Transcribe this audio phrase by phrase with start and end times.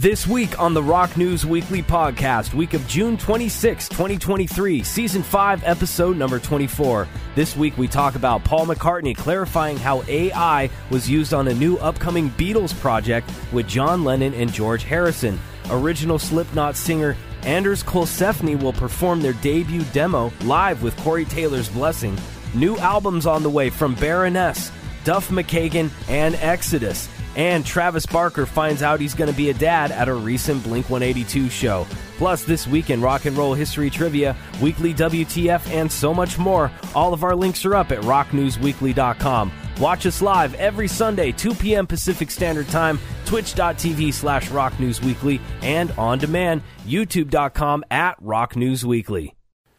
[0.00, 5.62] This week on the Rock News Weekly podcast, week of June 26, 2023, season 5,
[5.64, 7.06] episode number 24.
[7.34, 11.76] This week we talk about Paul McCartney clarifying how AI was used on a new
[11.76, 15.38] upcoming Beatles project with John Lennon and George Harrison.
[15.68, 22.18] Original Slipknot singer Anders Colsefni will perform their debut demo live with Corey Taylor's blessing.
[22.54, 24.72] New albums on the way from Baroness,
[25.04, 27.06] Duff McKagan, and Exodus.
[27.40, 30.90] And Travis Barker finds out he's going to be a dad at a recent Blink
[30.90, 31.86] 182 show.
[32.18, 36.70] Plus, this week in rock and roll history trivia, weekly WTF, and so much more.
[36.94, 39.52] All of our links are up at rocknewsweekly.com.
[39.80, 41.86] Watch us live every Sunday, 2 p.m.
[41.86, 49.32] Pacific Standard Time, twitch.tv slash rocknewsweekly, and on demand, youtube.com at rocknewsweekly.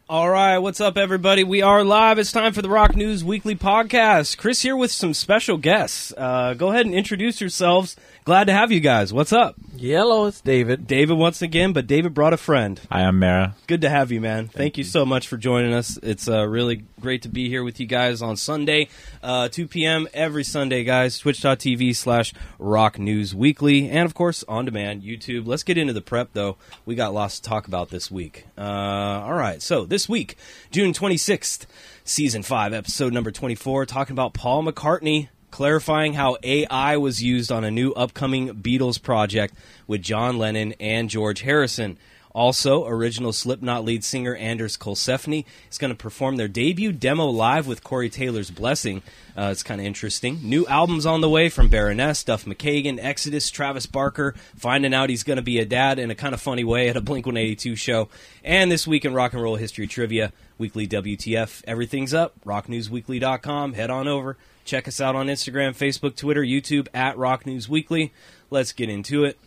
[0.08, 1.42] All right, what's up, everybody?
[1.44, 2.18] We are live.
[2.18, 4.36] It's time for the Rock News Weekly podcast.
[4.36, 6.12] Chris here with some special guests.
[6.16, 7.96] Uh, go ahead and introduce yourselves.
[8.24, 9.12] Glad to have you guys.
[9.12, 9.56] What's up?
[9.74, 10.86] Yellow, it's David.
[10.86, 12.80] David once again, but David brought a friend.
[12.88, 13.56] Hi, I'm Mara.
[13.66, 14.46] Good to have you, man.
[14.46, 14.84] Thank, you.
[14.84, 15.98] so much for joining us.
[16.04, 18.90] It's uh, really great to be here with you guys on Sunday,
[19.24, 20.06] uh, 2 p.m.
[20.14, 21.18] every Sunday, guys.
[21.18, 23.90] Twitch.tv slash Rock News Weekly.
[23.90, 25.44] And, of course, on demand, YouTube.
[25.44, 26.58] Let's get into the prep, though.
[26.86, 28.46] We got lots to talk about this week.
[28.56, 30.36] Uh, all right, so this week,
[30.70, 31.66] June 26th,
[32.04, 37.62] season 5, episode number 24, talking about Paul McCartney clarifying how AI was used on
[37.62, 39.54] a new upcoming Beatles project
[39.86, 41.98] with John Lennon and George Harrison.
[42.34, 47.66] Also, original Slipknot lead singer Anders Colsefni is going to perform their debut demo live
[47.66, 49.02] with Corey Taylor's blessing.
[49.36, 50.40] Uh, it's kind of interesting.
[50.42, 55.24] New albums on the way from Baroness, Duff McKagan, Exodus, Travis Barker, finding out he's
[55.24, 57.76] going to be a dad in a kind of funny way at a Blink 182
[57.76, 58.08] show.
[58.42, 61.62] And this week in rock and roll history trivia, weekly WTF.
[61.66, 62.34] Everything's up.
[62.46, 63.74] RockNewsWeekly.com.
[63.74, 64.38] Head on over.
[64.64, 68.12] Check us out on Instagram, Facebook, Twitter, YouTube at Rock News Weekly.
[68.50, 69.38] Let's get into it.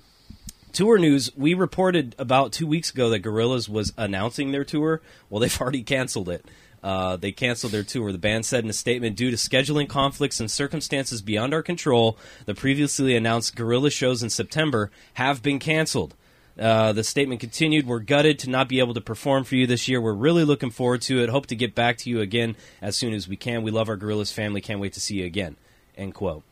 [0.73, 1.31] Tour news.
[1.38, 5.02] We reported about two weeks ago that Gorillaz was announcing their tour.
[5.30, 6.45] Well, they've already canceled it.
[6.83, 8.11] Uh, they canceled their tour.
[8.11, 12.17] The band said in a statement, due to scheduling conflicts and circumstances beyond our control,
[12.45, 16.14] the previously announced Gorilla shows in September have been canceled.
[16.58, 19.88] Uh, the statement continued, We're gutted to not be able to perform for you this
[19.88, 19.99] year.
[19.99, 21.30] We're really looking forward to it.
[21.30, 23.64] Hope to get back to you again as soon as we can.
[23.64, 24.61] We love our Gorillaz family.
[24.61, 25.58] Can't wait to see you again.
[25.98, 26.43] End quote.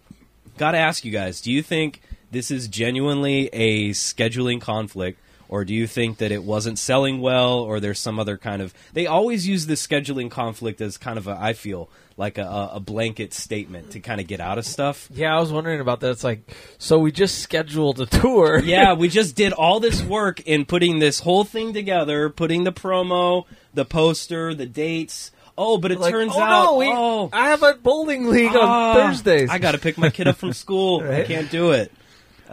[0.58, 5.20] Got to ask you guys, do you think this is genuinely a scheduling conflict?
[5.54, 8.74] Or do you think that it wasn't selling well, or there's some other kind of?
[8.94, 12.80] They always use the scheduling conflict as kind of a, I feel like a, a
[12.80, 15.08] blanket statement to kind of get out of stuff.
[15.14, 16.10] Yeah, I was wondering about that.
[16.10, 18.60] It's like, so we just scheduled a tour.
[18.64, 22.74] yeah, we just did all this work in putting this whole thing together, putting the
[22.74, 25.30] promo, the poster, the dates.
[25.56, 28.54] Oh, but it Like, turns oh, out, no, we- oh, I have a bowling league
[28.56, 29.52] ah, on Thursdays.
[29.52, 31.04] I got to pick my kid up from school.
[31.08, 31.92] I can't do it.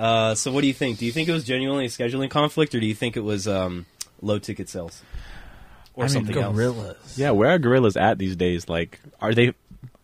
[0.00, 0.98] Uh, so, what do you think?
[0.98, 3.46] Do you think it was genuinely a scheduling conflict, or do you think it was
[3.46, 3.84] um,
[4.22, 5.02] low ticket sales,
[5.94, 6.56] or I mean, something else?
[6.56, 7.18] Gorillaz.
[7.18, 8.68] Yeah, where are Gorillaz at these days?
[8.68, 9.52] Like, are they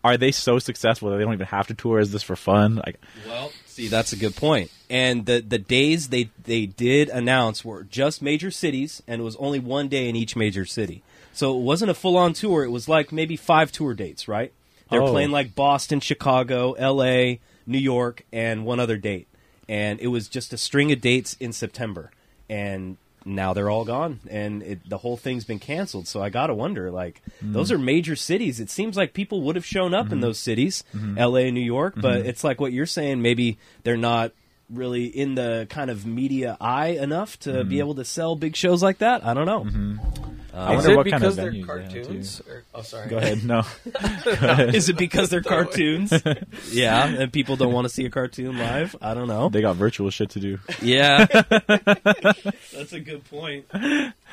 [0.03, 1.99] are they so successful that they don't even have to tour?
[1.99, 2.75] Is this for fun?
[2.85, 4.69] Like, Well, see, that's a good point.
[4.89, 9.35] And the the days they they did announce were just major cities, and it was
[9.37, 11.01] only one day in each major city.
[11.33, 12.63] So it wasn't a full on tour.
[12.63, 14.53] It was like maybe five tour dates, right?
[14.91, 15.11] They're Oh.
[15.11, 19.27] playing like Boston, Chicago, L.A., New York, and one other date.
[19.69, 22.11] And it was just a string of dates in September,
[22.49, 26.07] and now they're all gone, and it, the whole thing's been canceled.
[26.07, 27.51] So I gotta wonder, like, mm.
[27.51, 28.61] those are major cities.
[28.61, 30.21] It seems like people would have shown up in mm-hmm.
[30.21, 31.17] those cities, mm-hmm.
[31.17, 32.29] L.A., New York, but mm-hmm.
[32.29, 33.21] it's like what you're saying.
[33.21, 34.31] Maybe they're not
[34.69, 38.83] really in the kind of media eye enough to be able to sell big shows
[38.83, 39.25] like that.
[39.25, 39.65] I don't know.
[40.57, 42.41] Uh, I Is wonder it what because kind of they're venues they have, cartoons?
[42.49, 43.09] Or- oh, sorry.
[43.09, 43.43] Go ahead.
[43.43, 43.61] No.
[44.73, 46.11] Is it because they're cartoons?
[46.71, 48.95] yeah, and people don't want to see a cartoon live.
[48.99, 49.49] I don't know.
[49.49, 50.57] they got virtual shit to do.
[50.81, 51.25] Yeah,
[52.73, 53.65] that's a good point.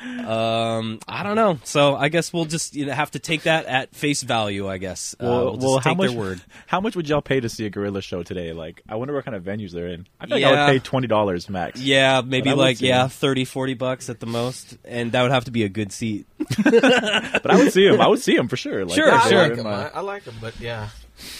[0.03, 1.59] Um, I don't know.
[1.63, 4.67] So I guess we'll just you know, have to take that at face value.
[4.67, 5.15] I guess.
[5.19, 6.09] uh, we'll just how take much?
[6.09, 6.41] their word.
[6.67, 8.53] How much would y'all pay to see a gorilla show today?
[8.53, 10.07] Like, I wonder what kind of venues they're in.
[10.19, 10.49] I think like Yeah.
[10.49, 11.79] I would pay twenty dollars max.
[11.79, 13.09] Yeah, maybe like yeah, them.
[13.09, 16.25] 30, 40 bucks at the most, and that would have to be a good seat.
[16.63, 18.01] but I would see him.
[18.01, 18.85] I would see him for sure.
[18.85, 19.41] Like, Sure, Yeah, if I sure.
[19.43, 19.65] like in them.
[19.65, 20.89] my- I, I like them, but yeah.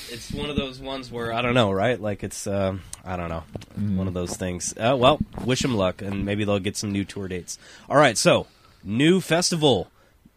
[0.09, 1.99] It's one of those ones where I don't know, right?
[1.99, 3.43] Like it's um, I don't know,
[3.79, 3.97] Mm.
[3.97, 4.73] one of those things.
[4.77, 7.57] Uh, well, wish them luck, and maybe they'll get some new tour dates.
[7.89, 8.47] All right, so
[8.83, 9.89] new festival.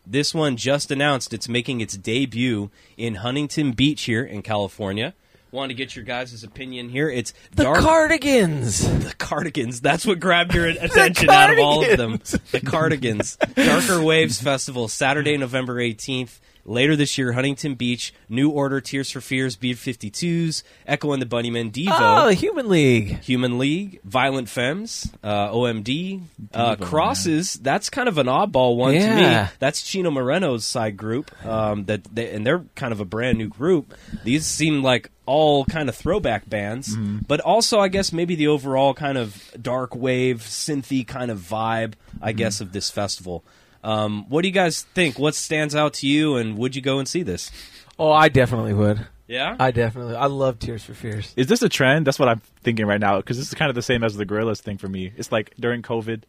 [0.06, 5.12] This one just announced it's making its debut in Huntington Beach here in California.
[5.52, 7.10] wanted to get your guys' opinion here.
[7.10, 8.80] It's The dark cardigans.
[9.04, 9.80] the cardigans.
[9.82, 12.20] That's what grabbed your attention out of all of them.
[12.52, 13.36] The cardigans.
[13.54, 16.38] Darker Waves Festival, Saturday, November 18th.
[16.68, 21.72] Later this year, Huntington Beach, New Order, Tears for Fears, B-52s, Echo and the Bunnymen,
[21.72, 21.88] Devo.
[21.98, 23.20] Oh, the Human League.
[23.20, 26.20] Human League, Violent Femmes, uh, OMD,
[26.52, 27.54] uh, Devo, Crosses.
[27.54, 29.48] That's kind of an oddball one to me.
[29.58, 31.30] That's Chino Moreno's side group.
[31.44, 33.94] Um, that they, and they're kind of a brand new group.
[34.24, 36.94] These seem like all kind of throwback bands,
[37.26, 41.94] but also I guess maybe the overall kind of dark wave, synthy kind of vibe.
[42.20, 43.42] I guess of this festival.
[43.84, 45.18] Um, what do you guys think?
[45.18, 47.50] What stands out to you, and would you go and see this?
[47.98, 49.06] Oh, I definitely would.
[49.26, 50.14] Yeah, I definitely.
[50.16, 51.34] I love Tears for Fears.
[51.36, 52.06] Is this a trend?
[52.06, 54.24] That's what I'm thinking right now because this is kind of the same as the
[54.24, 55.12] Gorillaz thing for me.
[55.16, 56.22] It's like during COVID,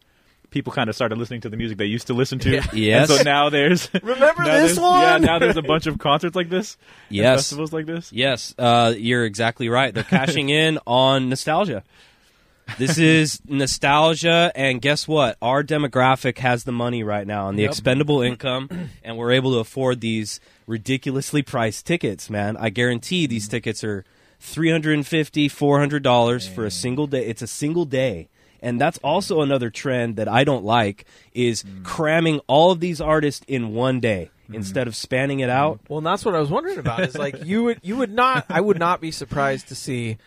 [0.50, 2.60] people kind of started listening to the music they used to listen to.
[2.74, 3.08] Yes.
[3.08, 5.00] And so now there's Remember now this there's- one?
[5.02, 5.16] Yeah.
[5.18, 6.76] Now there's a bunch of concerts like this.
[7.08, 7.38] and Yes.
[7.38, 8.12] Festivals like this.
[8.12, 9.94] Yes, uh, you're exactly right.
[9.94, 11.82] They're cashing in on nostalgia.
[12.78, 15.36] This is nostalgia, and guess what?
[15.42, 17.70] Our demographic has the money right now and the Yep.
[17.70, 18.68] expendable income,
[19.04, 22.30] and we're able to afford these ridiculously priced tickets.
[22.30, 23.50] Man, I guarantee these mm-hmm.
[23.50, 24.04] tickets are
[24.38, 27.26] three hundred and fifty, four hundred dollars $400 for a single day.
[27.26, 28.28] It's a single day.
[28.62, 31.82] And that's also another trend that I don't like is mm.
[31.82, 34.54] cramming all of these artists in one day mm.
[34.54, 35.80] instead of spanning it out.
[35.88, 37.00] Well, and that's what I was wondering about.
[37.00, 40.18] Is like you would you would not I would not be surprised to see,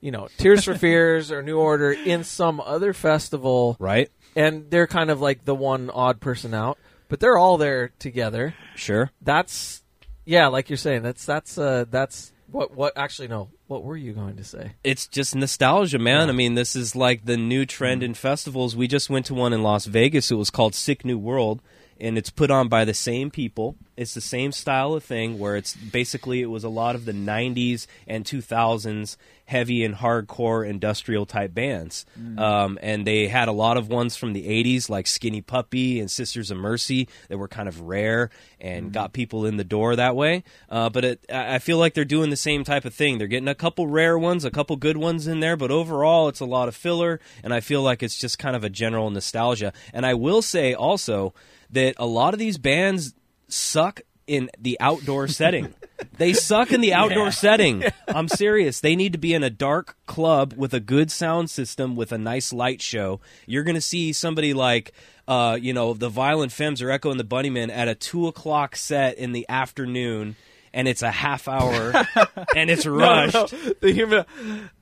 [0.00, 4.10] you know, Tears for Fears or New Order in some other festival, Right?
[4.36, 8.54] and they're kind of like the one odd person out, but they're all there together.
[8.76, 9.10] Sure.
[9.20, 9.82] That's
[10.24, 11.02] yeah, like you're saying.
[11.02, 13.48] That's that's uh that's what what actually no.
[13.66, 14.72] What were you going to say?
[14.82, 16.28] it's just nostalgia, man.
[16.28, 18.74] I mean, this is like the new trend in festivals.
[18.74, 20.30] We just went to one in Las Vegas.
[20.32, 21.62] It was called Sick New World,
[22.00, 23.76] and it's put on by the same people.
[23.96, 27.12] It's the same style of thing where it's basically it was a lot of the
[27.12, 29.16] 90s and 2000s
[29.50, 32.06] heavy and hardcore industrial type bands.
[32.38, 36.08] Um, and they had a lot of ones from the 80s like Skinny Puppy and
[36.08, 38.30] Sisters of Mercy that were kind of rare
[38.60, 40.44] and got people in the door that way.
[40.68, 43.18] Uh, but it, I feel like they're doing the same type of thing.
[43.18, 46.40] They're getting a couple rare ones, a couple good ones in there, but overall it's
[46.40, 47.18] a lot of filler.
[47.42, 49.72] And I feel like it's just kind of a general nostalgia.
[49.92, 51.34] And I will say also
[51.72, 53.14] that a lot of these bands
[53.48, 55.74] suck in the outdoor setting.
[56.16, 57.82] They suck in the outdoor setting.
[58.08, 58.80] I'm serious.
[58.80, 62.18] They need to be in a dark club with a good sound system with a
[62.18, 63.20] nice light show.
[63.46, 64.92] You're going to see somebody like,
[65.28, 68.76] uh, you know, the Violent Femmes or Echo and the Bunnymen at a two o'clock
[68.76, 70.36] set in the afternoon,
[70.72, 71.92] and it's a half hour,
[72.56, 73.52] and it's rushed.
[73.80, 74.24] the human.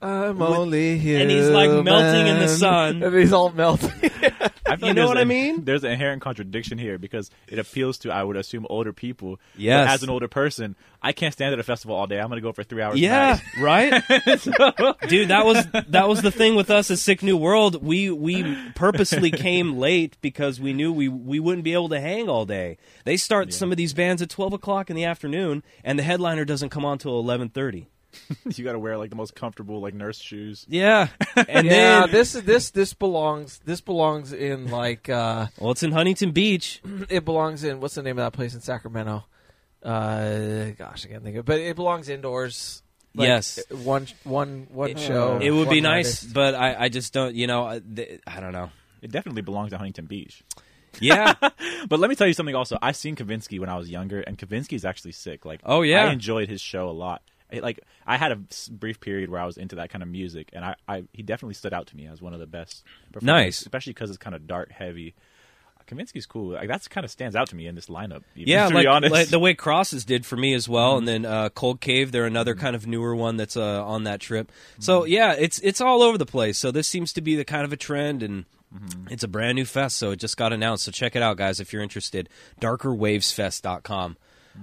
[0.00, 1.22] I'm only human.
[1.22, 3.02] and he's, like, melting in the sun.
[3.02, 3.90] and he's all melting.
[4.68, 5.64] I You know what I a- mean?
[5.64, 9.36] There's an inherent contradiction here because it appeals to, I would assume, older people.
[9.54, 9.90] But Yes.
[9.94, 12.18] as an older person, I can't stand at a festival all day.
[12.20, 12.98] I'm going to go for three hours.
[13.00, 13.90] Yeah, right,
[15.08, 15.28] dude.
[15.28, 17.82] That was that was the thing with us at Sick New World.
[17.82, 22.28] We we purposely came late because we knew we we wouldn't be able to hang
[22.28, 22.78] all day.
[23.04, 26.44] They start some of these bands at twelve o'clock in the afternoon, and the headliner
[26.44, 27.88] doesn't come on till eleven thirty.
[28.54, 30.64] you got to wear like the most comfortable like nurse shoes.
[30.68, 35.70] Yeah, and yeah, then this is this this belongs this belongs in like uh well,
[35.72, 36.80] it's in Huntington Beach.
[37.08, 39.24] it belongs in what's the name of that place in Sacramento?
[39.82, 41.40] Uh, gosh, I can't think of.
[41.40, 41.46] it.
[41.46, 42.82] But it belongs indoors.
[43.14, 43.58] Like, Yes.
[43.70, 45.38] one one one It- show.
[45.40, 46.34] It would be one nice, artist.
[46.34, 47.34] but I I just don't.
[47.34, 48.70] You know, I- th- I don't know.
[49.02, 50.42] It definitely belongs to Huntington Beach.
[51.00, 51.34] Yeah,
[51.88, 52.76] But let me tell you something also.
[52.82, 55.44] I seen Kavinsky when I was younger, and Kavinsky is actually sick.
[55.44, 56.06] Like, Oh, yeah?
[56.06, 57.22] I enjoyed his show a lot.
[57.52, 58.38] Like, I had a
[58.70, 61.54] brief period where I was into that kind of music, and I, I he definitely
[61.54, 62.84] stood out to me as one of the best.
[63.20, 63.62] Nice.
[63.62, 65.14] especially because it's kind of dark, heavy.
[65.88, 66.52] Kaminsky's cool.
[66.52, 68.22] Like, that's kind of stands out to me in this lineup.
[68.36, 69.12] even, yeah, to like, be honest.
[69.12, 72.26] like the way Crosses did for me as well, and then uh, Cold Cave, they're
[72.26, 74.52] another kind of newer one that's uh, on that trip.
[74.78, 76.58] So yeah, it's it's all over the place.
[76.58, 78.44] So this seems to be the kind of a trend, and
[79.10, 79.96] it's a brand new fest.
[79.96, 80.84] So it just got announced.
[80.84, 82.28] So check it out, guys, if you're interested.
[82.60, 84.16] DarkerWavesFest.com.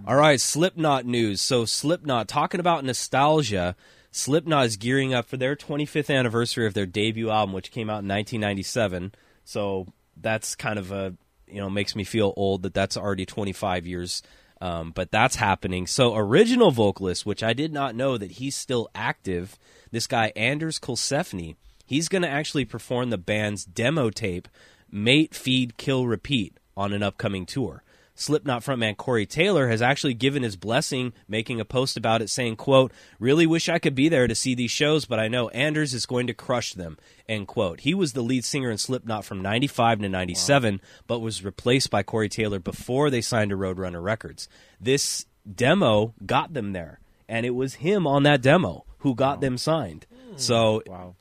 [0.08, 1.42] All right, Slipknot news.
[1.42, 3.76] So Slipknot talking about nostalgia.
[4.12, 8.04] Slipknot is gearing up for their 25th anniversary of their debut album, which came out
[8.04, 9.14] in 1997.
[9.44, 11.16] So that's kind of a
[11.48, 14.22] you know makes me feel old that that's already 25 years.
[14.62, 15.86] Um, but that's happening.
[15.86, 19.58] So original vocalist, which I did not know that he's still active.
[19.92, 24.48] This guy Anders Colsefni, he's going to actually perform the band's demo tape,
[24.90, 27.84] "Mate, Feed, Kill, Repeat" on an upcoming tour.
[28.18, 32.56] Slipknot frontman Corey Taylor has actually given his blessing, making a post about it saying,
[32.56, 35.94] quote, really wish I could be there to see these shows, but I know Anders
[35.94, 37.82] is going to crush them, end quote.
[37.82, 42.04] He was the lead singer in Slipknot from 95 to 97, but was replaced by
[42.04, 44.48] Corey Taylor before they signed to Roadrunner Records.
[44.80, 47.00] This demo got them there.
[47.28, 50.06] and it was him on that demo who got them signed.
[50.38, 51.16] So Wow.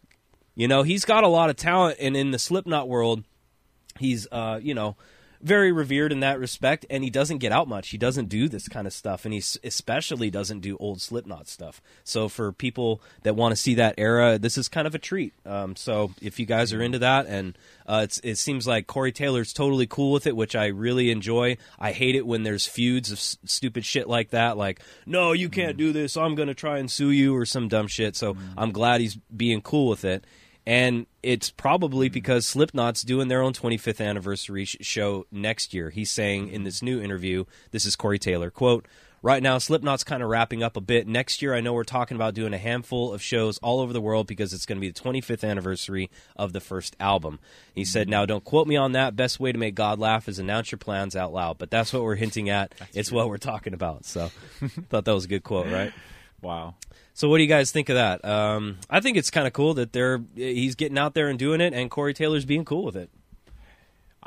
[0.54, 3.24] you know, he's got a lot of talent, and in the Slipknot world,
[3.98, 4.96] he's uh, you know
[5.44, 7.90] very revered in that respect, and he doesn't get out much.
[7.90, 11.82] He doesn't do this kind of stuff, and he especially doesn't do old Slipknot stuff.
[12.02, 15.34] So for people that want to see that era, this is kind of a treat.
[15.44, 19.12] Um, so if you guys are into that, and uh, it's, it seems like Corey
[19.12, 21.58] Taylor's totally cool with it, which I really enjoy.
[21.78, 25.50] I hate it when there's feuds of s- stupid shit like that, like no, you
[25.50, 26.16] can't do this.
[26.16, 28.16] I'm going to try and sue you or some dumb shit.
[28.16, 30.24] So I'm glad he's being cool with it
[30.66, 35.90] and it's probably because Slipknot's doing their own 25th anniversary sh- show next year.
[35.90, 36.64] He's saying in mm-hmm.
[36.64, 38.86] this new interview, this is Corey Taylor, quote,
[39.24, 41.08] Right now, Slipknot's kind of wrapping up a bit.
[41.08, 44.00] Next year, I know we're talking about doing a handful of shows all over the
[44.00, 47.38] world because it's going to be the 25th anniversary of the first album.
[47.74, 47.86] He mm-hmm.
[47.86, 49.16] said, Now, don't quote me on that.
[49.16, 51.56] Best way to make God laugh is announce your plans out loud.
[51.56, 52.74] But that's what we're hinting at.
[52.92, 54.04] it's what we're talking about.
[54.04, 54.28] So,
[54.90, 55.94] thought that was a good quote, right?
[56.42, 56.74] Wow.
[57.14, 58.24] So what do you guys think of that?
[58.24, 61.60] Um, I think it's kind of cool that they're he's getting out there and doing
[61.60, 63.08] it, and Corey Taylor's being cool with it.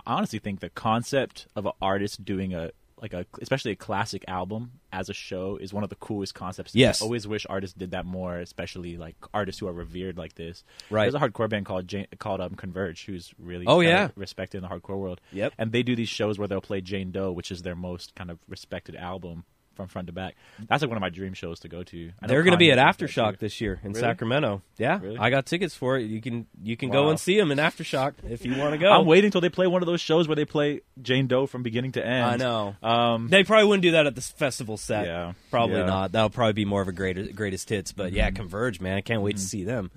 [0.05, 4.23] I honestly think the concept of an artist doing a like a especially a classic
[4.27, 6.73] album as a show is one of the coolest concepts.
[6.73, 7.01] Yes.
[7.01, 10.63] I always wish artists did that more, especially like artists who are revered like this.
[10.89, 11.03] Right.
[11.03, 14.09] There's a hardcore band called Jane, called um, Converge, who's really Oh, yeah.
[14.15, 15.21] respected in the hardcore world.
[15.31, 15.53] Yep.
[15.59, 18.31] And they do these shows where they'll play Jane Doe, which is their most kind
[18.31, 19.43] of respected album
[19.77, 20.35] from front to back.
[20.67, 22.11] That's like one of my dream shows to go to.
[22.27, 24.01] They're going to be at Aftershock this year in Really?
[24.01, 24.61] Sacramento.
[24.77, 25.17] Yeah, Really?
[25.17, 26.03] I got tickets for it.
[26.07, 28.91] You can you can go and see them in Aftershock if you want to go.
[28.91, 31.63] I'm waiting until they play one of those shows where they play Jane Doe from
[31.63, 32.25] beginning to end.
[32.25, 32.75] I know.
[32.83, 35.05] Um, They probably wouldn't do that at the festival set.
[35.05, 35.33] Yeah.
[35.51, 35.81] Probably Yeah.
[35.83, 35.89] Mm-hmm.
[35.89, 36.11] not.
[36.11, 37.91] That'll probably be more of a greatest greatest hits.
[37.93, 39.91] But yeah, Converge, man, I can't wait to see them.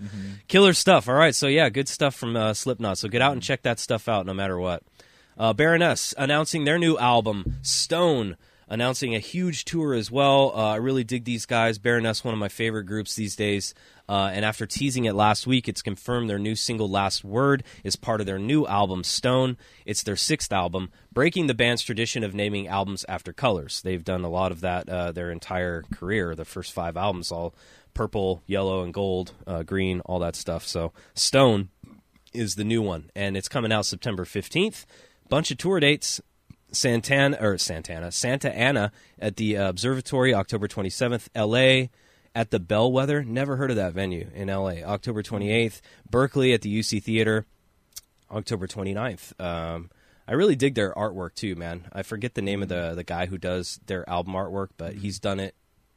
[0.46, 1.08] Killer stuff.
[1.08, 2.98] All right, so yeah, good stuff from uh, Slipknot.
[2.98, 3.32] So get out Mm-hmm.
[3.34, 4.82] and check that stuff out, no matter what.
[5.38, 8.36] Uh, Baroness announcing their new album, Stone.
[8.72, 10.52] Announcing a huge tour as well.
[10.54, 11.78] Uh, I really dig these guys.
[11.78, 13.74] Baroness, one of my favorite groups these days.
[14.08, 17.96] Uh, and after teasing it last week, it's confirmed their new single "Last Word" is
[17.96, 22.32] part of their new album "Stone." It's their sixth album, breaking the band's tradition of
[22.32, 23.82] naming albums after colors.
[23.82, 26.36] They've done a lot of that uh, their entire career.
[26.36, 27.56] The first five albums, all
[27.92, 30.64] purple, yellow, and gold, uh, green, all that stuff.
[30.64, 31.70] So "Stone"
[32.32, 34.86] is the new one, and it's coming out September fifteenth.
[35.28, 36.20] Bunch of tour dates.
[36.72, 41.28] Santana or Santana, Santa Ana at the uh, Observatory, October 27th.
[41.34, 41.90] L.A.
[42.34, 43.22] at the Bellwether.
[43.24, 44.82] Never heard of that venue in L.A.
[44.82, 45.80] October 28th.
[46.08, 47.46] Berkeley at the UC Theater,
[48.30, 49.40] October 29th.
[49.40, 49.90] Um,
[50.28, 51.88] I really dig their artwork too, man.
[51.92, 55.18] I forget the name of the the guy who does their album artwork, but he's
[55.18, 55.56] done it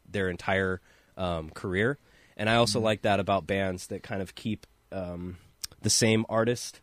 [0.10, 0.82] their entire
[1.18, 2.00] um, career.
[2.36, 5.38] And I also like that about bands that kind of keep um,
[5.84, 6.82] the same artist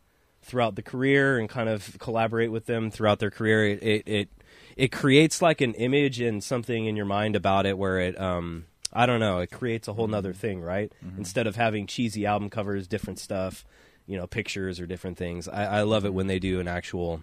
[0.50, 3.68] throughout the career and kind of collaborate with them throughout their career.
[3.68, 4.28] It it it,
[4.76, 8.66] it creates like an image and something in your mind about it where it um
[8.92, 10.12] I don't know, it creates a whole mm-hmm.
[10.12, 10.92] nother thing, right?
[11.04, 11.18] Mm-hmm.
[11.18, 13.64] Instead of having cheesy album covers, different stuff,
[14.06, 15.46] you know, pictures or different things.
[15.48, 16.16] I, I love it mm-hmm.
[16.16, 17.22] when they do an actual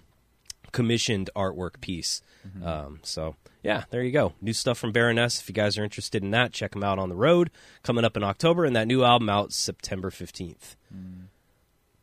[0.72, 2.22] commissioned artwork piece.
[2.64, 4.32] Um, so yeah, there you go.
[4.42, 5.42] New stuff from Baroness.
[5.42, 7.52] If you guys are interested in that, check them out on the road.
[7.84, 10.78] Coming up in October, and that new album out September fifteenth.
[10.96, 11.28] Mm.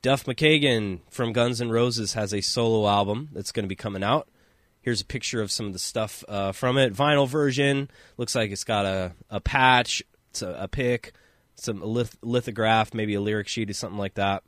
[0.04, 4.04] Duff McKagan from Guns N' Roses has a solo album that's going to be coming
[4.04, 4.28] out.
[4.82, 6.92] Here's a picture of some of the stuff uh, from it.
[6.92, 11.14] Vinyl version looks like it's got a, a patch, it's a, a pic,
[11.54, 14.42] some lith- lithograph, maybe a lyric sheet or something like that.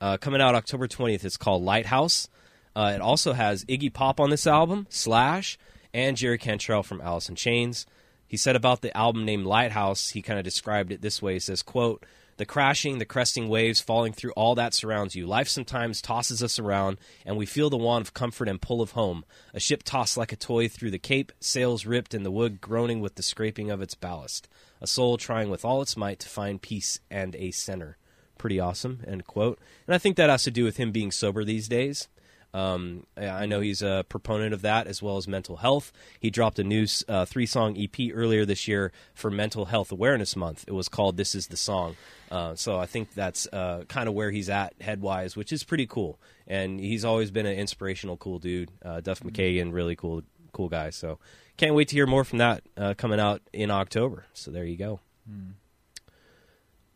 [0.00, 1.24] Uh, coming out October 20th.
[1.24, 2.28] It's called Lighthouse.
[2.76, 5.58] Uh, it also has Iggy Pop on this album, Slash,
[5.92, 7.84] and Jerry Cantrell from Alice in Chains.
[8.28, 11.32] He said about the album named Lighthouse, he kind of described it this way.
[11.32, 12.06] He says, quote,
[12.40, 15.26] the crashing, the cresting waves falling through all that surrounds you.
[15.26, 18.92] Life sometimes tosses us around, and we feel the want of comfort and pull of
[18.92, 19.26] home.
[19.52, 23.00] A ship tossed like a toy through the cape, sails ripped, and the wood groaning
[23.00, 24.48] with the scraping of its ballast.
[24.80, 27.98] A soul trying with all its might to find peace and a center.
[28.38, 29.58] Pretty awesome, end quote.
[29.86, 32.08] And I think that has to do with him being sober these days.
[32.52, 35.92] Um, I know he's a proponent of that as well as mental health.
[36.18, 40.34] He dropped a new uh, three song EP earlier this year for Mental Health Awareness
[40.36, 40.64] Month.
[40.66, 41.96] It was called This Is the Song.
[42.30, 45.64] Uh, so I think that's uh, kind of where he's at head wise, which is
[45.64, 46.18] pretty cool.
[46.46, 48.70] And he's always been an inspirational, cool dude.
[48.84, 50.90] Uh, Duff McKagan, really cool, cool guy.
[50.90, 51.18] So
[51.56, 54.26] can't wait to hear more from that uh, coming out in October.
[54.32, 55.00] So there you go.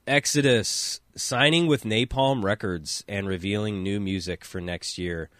[0.06, 5.30] Exodus signing with Napalm Records and revealing new music for next year.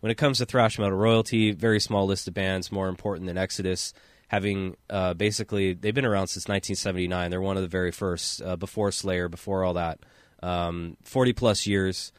[0.00, 3.36] When it comes to thrash metal royalty, very small list of bands more important than
[3.38, 3.92] Exodus.
[4.28, 7.30] Having uh, basically, they've been around since 1979.
[7.30, 9.98] They're one of the very first, uh, before Slayer, before all that.
[10.42, 12.12] Um, 40 plus years.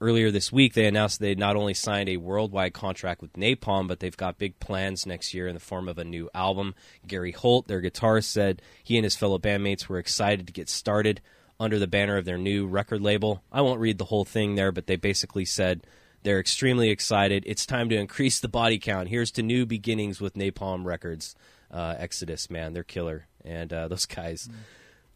[0.00, 4.00] earlier this week, they announced they not only signed a worldwide contract with Napalm, but
[4.00, 6.74] they've got big plans next year in the form of a new album.
[7.06, 11.20] Gary Holt, their guitarist, said he and his fellow bandmates were excited to get started
[11.62, 13.42] under the banner of their new record label.
[13.52, 15.86] I won't read the whole thing there, but they basically said
[16.24, 17.44] they're extremely excited.
[17.46, 19.08] It's time to increase the body count.
[19.08, 21.36] Here's to new beginnings with Napalm Records.
[21.70, 23.26] Uh, Exodus, man, they're killer.
[23.44, 24.48] And uh, those guys,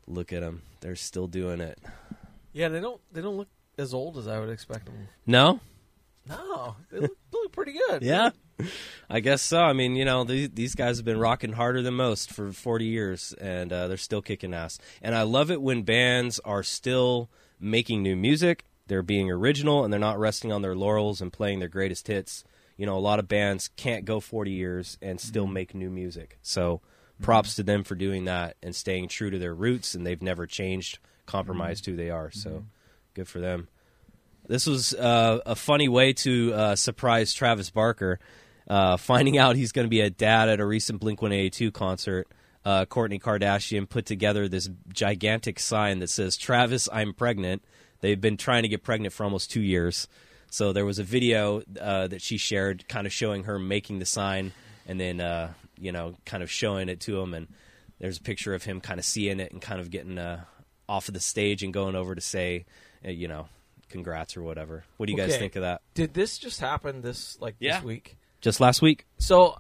[0.07, 0.63] look at them.
[0.81, 1.79] They're still doing it.
[2.53, 5.09] Yeah, they don't they don't look as old as I would expect them.
[5.27, 5.61] No?
[6.29, 8.03] No, they look, they look pretty good.
[8.03, 8.31] Yeah.
[9.11, 9.61] I guess so.
[9.61, 12.85] I mean, you know, these, these guys have been rocking harder than most for 40
[12.85, 14.79] years, and uh, they're still kicking ass.
[15.03, 18.65] And I love it when bands are still making new music.
[18.87, 22.45] They're being original, and they're not resting on their laurels and playing their greatest hits.
[22.77, 26.39] You know, a lot of bands can't go 40 years and still make new music.
[26.43, 26.81] So
[27.21, 30.47] props to them for doing that and staying true to their roots, and they've never
[30.47, 32.31] changed, compromised who they are.
[32.31, 32.65] So
[33.15, 33.69] good for them.
[34.49, 38.21] This was uh, a funny way to uh, surprise Travis Barker,
[38.69, 42.29] uh, finding out he's going to be a dad at a recent Blink 182 concert.
[42.65, 47.63] Uh, Kourtney Kardashian put together this gigantic sign that says, Travis, I'm pregnant.
[48.01, 50.09] They've been trying to get pregnant for almost two years.
[50.51, 54.07] So there was a video uh, that she shared kind of showing her making the
[54.07, 54.53] sign
[54.87, 57.35] and then, uh, you know, kind of showing it to him.
[57.35, 57.47] And
[58.01, 60.45] there's a picture of him kind of seeing it and kind of getting uh,
[60.89, 62.65] off of the stage and going over to say,
[63.05, 63.49] uh, you know,
[63.91, 64.85] congrats or whatever.
[64.97, 65.39] What do you guys Okay.
[65.39, 65.83] think of that?
[65.95, 67.77] Did this just happen this like Yeah.
[67.77, 68.17] this week?
[68.47, 69.07] Just last week?
[69.19, 69.59] So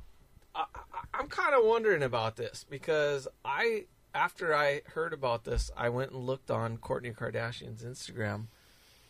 [0.54, 0.80] I, I,
[1.14, 6.12] I'm kind of wondering about this because I, after I heard about this, I went
[6.12, 8.44] and looked on Kourtney Kardashian's Instagram.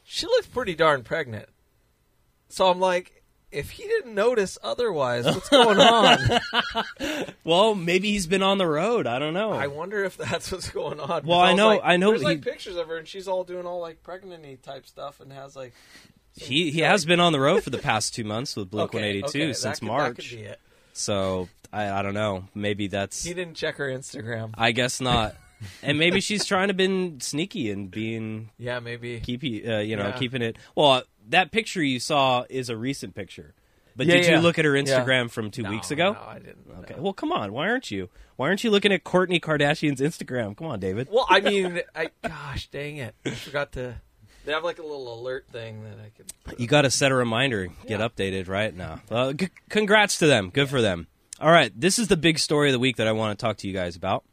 [0.03, 1.51] She looks pretty darn pregnant.
[2.49, 6.41] So I'm like, if he didn't notice otherwise, what's going on?
[7.45, 9.07] Well, maybe he's been on the road.
[9.07, 9.53] I don't know.
[9.53, 11.27] I wonder if that's what's going on.
[11.27, 13.45] Well, I was know- like- I know There's like pictures of her, and she's all
[13.45, 15.75] doing all like pregnancy type stuff, and has like.
[16.37, 18.99] He he has been on the road for the past two months with Blink Okay,
[19.23, 20.17] 182 okay, since could- March.
[20.17, 20.61] could be it.
[20.93, 22.45] So I, I don't know.
[22.55, 23.25] Maybe that's.
[23.25, 24.51] He didn't check her Instagram.
[24.57, 25.35] I guess not.
[25.83, 29.21] and maybe she's trying to been sneaky and being Yeah, maybe.
[29.21, 30.13] keep uh, you know Yeah.
[30.13, 30.57] keeping it.
[30.75, 33.55] Well, that picture you saw is a recent picture.
[33.97, 34.31] But Yeah, did yeah.
[34.37, 34.73] you look at her.
[34.73, 36.13] Instagram from two No, weeks ago?
[36.13, 36.67] No, I didn't.
[36.81, 36.95] Okay.
[36.97, 37.03] no.
[37.03, 37.53] Well, come on.
[37.55, 38.11] Why aren't you?
[38.37, 40.55] Why aren't you looking at Kourtney Kardashian's Instagram?
[40.55, 41.09] Come on, David.
[41.11, 43.95] Well, I mean, I gosh dang it, I forgot to.
[44.47, 46.59] They have like a little alert thing that I could.
[46.61, 48.09] You got to set a reminder, get Yeah.
[48.09, 49.01] updated right now.
[49.11, 50.51] Uh, c- congrats to them.
[50.51, 51.09] Good for them.
[51.41, 53.57] All right, this is the big story of the week that I want to talk
[53.59, 54.25] to you guys about.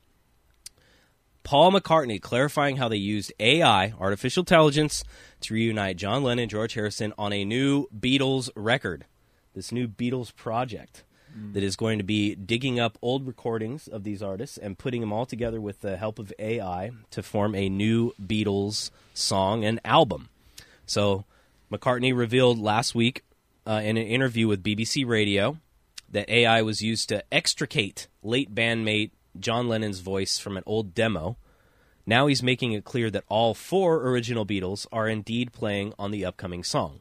[1.44, 5.04] Paul McCartney clarifying how they used AI, artificial intelligence,
[5.42, 9.06] to reunite John Lennon and George Harrison on a new Beatles record.
[9.54, 11.04] This new Beatles project
[11.52, 15.12] that is going to be digging up old recordings of these artists and putting them
[15.12, 20.30] all together with the help of AI to form a new Beatles song and album.
[20.86, 21.26] So
[21.72, 23.24] McCartney revealed last week
[23.66, 25.58] uh, in an interview with BBC Radio
[26.10, 31.38] that AI was used to extricate late bandmate John Lennon's voice from an old demo.
[32.06, 36.26] Now he's making it clear that all four original Beatles are indeed playing on the
[36.26, 37.00] upcoming song.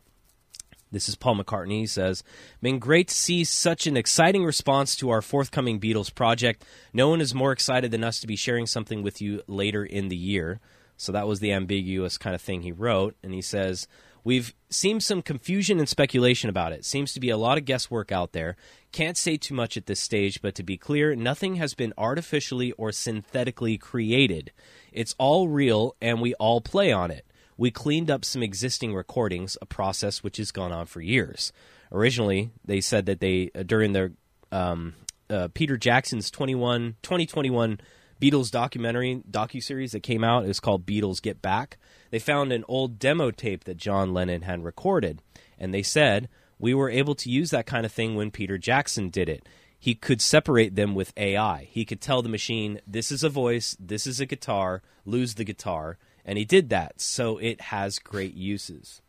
[0.93, 1.81] This is Paul McCartney.
[1.81, 2.23] He says,
[2.61, 6.65] Been great to see such an exciting response to our forthcoming Beatles project.
[6.93, 10.09] No one is more excited than us to be sharing something with you later in
[10.09, 10.61] the year.
[11.03, 13.17] So that was the ambiguous kind of thing he wrote.
[13.25, 13.89] And he says,
[14.23, 16.85] We've seen some confusion and speculation about it.
[16.85, 18.55] Seems to be a lot of guesswork out there.
[18.93, 22.71] Can't say too much at this stage, but to be clear, nothing has been artificially
[22.73, 24.53] or synthetically created.
[24.93, 27.27] It's all real, and we all play on it.
[27.57, 31.53] We cleaned up some existing recordings, a process which has gone on for years.
[31.91, 34.13] Originally, they said that they, uh, during their
[34.53, 34.95] um,
[35.29, 37.81] uh, Peter Jackson's 21, 2021
[38.23, 41.77] Beatles documentary docu series that came out, it was called Beatles Get Back.
[42.13, 45.21] They found an old demo tape that John Lennon had recorded,
[45.59, 49.09] and they said we were able to use that kind of thing when Peter Jackson
[49.09, 49.49] did it.
[49.77, 51.67] He could separate them with AI.
[51.73, 55.43] He could tell the machine, this is a voice, this is a guitar, lose the
[55.43, 57.01] guitar, and he did that.
[57.01, 59.03] So it has great uses.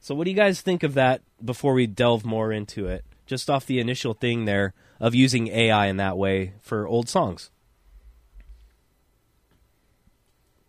[0.00, 3.04] So what do you guys think of that before we delve more into it?
[3.26, 7.50] Just off the initial thing there of using AI in that way for old songs.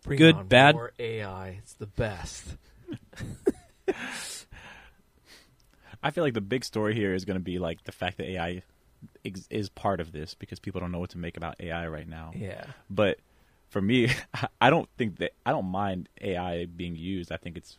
[0.06, 0.74] Bring Good, on bad?
[0.76, 1.48] more AI.
[1.62, 2.56] It's the best.
[6.02, 8.28] I feel like the big story here is going to be like the fact that
[8.30, 8.62] AI
[9.24, 12.08] ex- is part of this because people don't know what to make about AI right
[12.08, 12.30] now.
[12.34, 12.64] Yeah.
[12.88, 13.18] But
[13.68, 14.10] for me,
[14.60, 17.32] I don't think that I don't mind AI being used.
[17.32, 17.76] I think it's,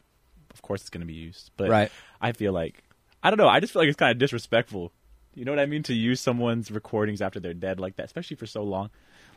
[0.53, 1.51] of course, it's going to be used.
[1.55, 1.91] But Right.
[2.19, 2.83] I feel like
[3.23, 3.47] I don't know.
[3.47, 4.91] I just feel like it's kind of disrespectful.
[5.33, 5.83] You know what I mean?
[5.83, 8.89] To use someone's recordings after they're dead like that, especially for so long.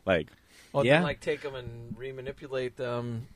[0.07, 0.29] Like,
[0.73, 0.95] Well, Yeah.
[0.97, 3.27] then like take them and remanipulate them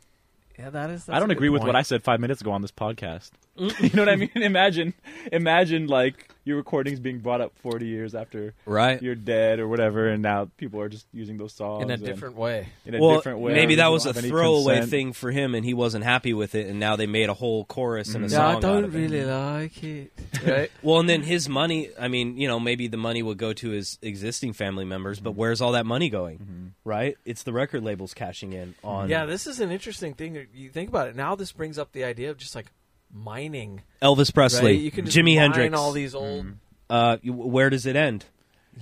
[0.58, 1.08] Yeah, that is.
[1.08, 3.30] I don't agree with what I said five minutes ago on this podcast.
[3.56, 4.30] you know what I mean?
[4.34, 4.94] Imagine,
[5.30, 9.00] imagine like your recordings being brought up forty years after Right.
[9.00, 12.36] you're dead or whatever, and now people are just using those songs in a different
[12.36, 12.68] way.
[12.84, 13.52] in a well, different way.
[13.54, 14.90] maybe that was a throwaway consent.
[14.90, 17.64] thing for him, and he wasn't happy with it, and now they made a whole
[17.64, 18.32] chorus and a Mhm.
[18.32, 18.56] song.
[18.56, 18.98] I don't of it.
[18.98, 20.12] really like it.
[20.44, 20.70] Right?
[20.82, 21.90] Well, and then his money.
[21.98, 25.32] I mean, you know, maybe the money would go to his existing family members, but
[25.32, 26.38] where's all that money going?
[26.38, 26.70] Mhm.
[26.84, 27.16] Right?
[27.24, 30.43] It's the record labels cashing in on yeah, this is an interesting thing.
[30.52, 31.16] You think about it.
[31.16, 32.66] Now this brings up the idea of just like
[33.12, 33.82] mining.
[34.02, 34.80] Elvis Presley, Right?
[34.80, 35.76] You can just Jimi mine Hendrix.
[35.76, 36.46] all these old.
[36.46, 36.54] Mhm.
[36.90, 38.24] uh, you- where does it end?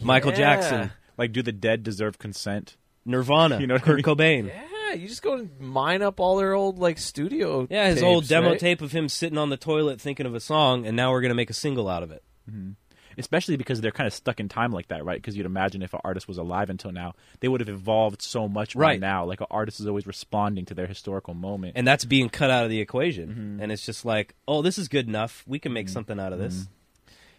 [0.01, 0.37] Michael Yeah.
[0.39, 2.77] Jackson, Like, do the dead deserve consent?
[3.05, 4.05] Nirvana, You know what I Kurt mean?
[4.05, 4.47] Cobain.
[4.49, 7.67] Yeah, you just go and mine up all their old like studio.
[7.71, 8.59] Yeah, his tapes, old demo right?
[8.59, 11.35] tape of him sitting on the toilet thinking of a song, and now we're gonna
[11.35, 12.23] make a single out of it.
[13.19, 15.17] Especially because they're kind of stuck in time like that, right?
[15.19, 18.49] Because you'd imagine if an artist was alive until now, they would have evolved so
[18.49, 19.01] much by Right.
[19.01, 19.25] now.
[19.25, 21.75] Like an artist is always responding to their historical moment.
[21.77, 23.29] and that's being cut out of the equation.
[23.31, 23.63] Mm-hmm.
[23.63, 25.45] And it's just like, oh, this is good enough.
[25.47, 26.69] We can make something out of this.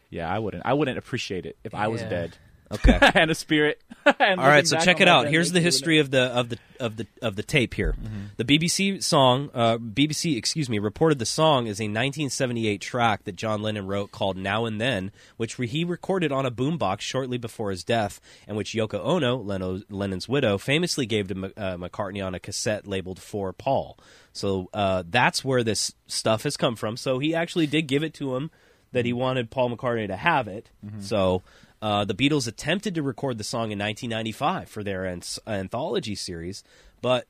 [0.10, 0.64] yeah, I wouldn't.
[0.66, 2.38] I wouldn't appreciate it if I was dead
[2.72, 2.98] Okay.
[3.16, 3.82] and a spirit.
[4.06, 5.28] All right, so check it out.
[5.28, 7.96] Here's the history of the of the of the of the tape here.
[8.38, 13.36] The BBC song, uh, BBC, excuse me, reported the song is a 1978 track that
[13.36, 17.72] John Lennon wrote called "Now and Then," which he recorded on a boombox shortly before
[17.72, 22.26] his death, and which Yoko Ono, Leno, Lennon's widow, famously gave to M- uh, McCartney
[22.26, 23.98] on a cassette labeled "For Paul."
[24.34, 26.98] So uh, that's where this stuff has come from.
[26.98, 28.52] So he actually did give it to him
[28.92, 30.70] that he wanted Paul McCartney to have it.
[31.00, 31.42] So
[31.84, 36.64] uh, the Beatles attempted to record the song in 1995 for their anth- anthology series,
[37.02, 37.28] but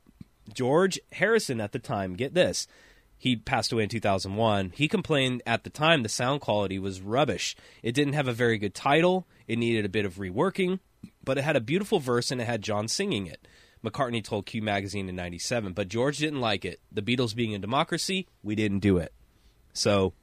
[0.54, 2.68] George Harrison at the time, get this,
[3.18, 4.74] he passed away in 2001.
[4.76, 7.56] He complained at the time the sound quality was rubbish.
[7.82, 10.78] It didn't have a very good title, it needed a bit of reworking,
[11.24, 13.48] but it had a beautiful verse and it had John singing it.
[13.84, 16.80] McCartney told Q Magazine in 97, but George didn't like it.
[16.92, 19.14] The Beatles being a democracy, we didn't do it.
[19.74, 20.14] So,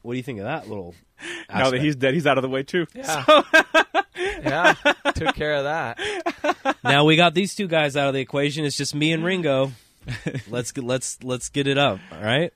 [0.00, 0.94] what do you think of that little
[1.48, 2.86] Now that he's dead, he's out of the way too.
[2.94, 3.24] Yeah,
[4.16, 4.74] yeah,
[5.14, 6.76] took care of that.
[6.84, 8.64] now we got these two guys out of the equation.
[8.64, 9.72] It's just me and Ringo.
[10.48, 11.98] let's get let's let's get it up.
[12.12, 12.52] All right.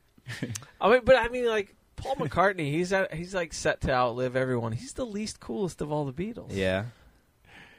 [0.81, 4.37] I mean, but I mean, like Paul McCartney, he's at, he's like set to outlive
[4.37, 4.73] everyone.
[4.73, 6.51] He's the least coolest of all the Beatles.
[6.51, 6.85] Yeah.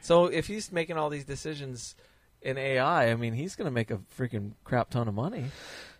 [0.00, 1.94] So if he's making all these decisions
[2.42, 5.46] in AI, I mean, he's going to make a freaking crap ton of money.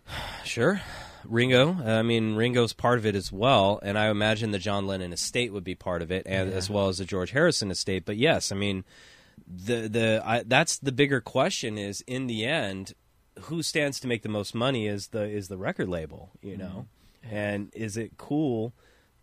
[0.43, 0.81] Sure.
[1.25, 1.73] Ringo.
[1.85, 5.53] I mean, Ringo's part of it as well, and I imagine the John Lennon estate
[5.53, 6.55] would be part of it, and Yeah.
[6.55, 8.03] as well as the George Harrison estate.
[8.05, 8.83] But yes, I mean,
[9.47, 12.93] the the I, that's the bigger question is in the end,
[13.41, 16.85] who stands to make the most money is the is the record label, you know,
[17.29, 18.73] and is it cool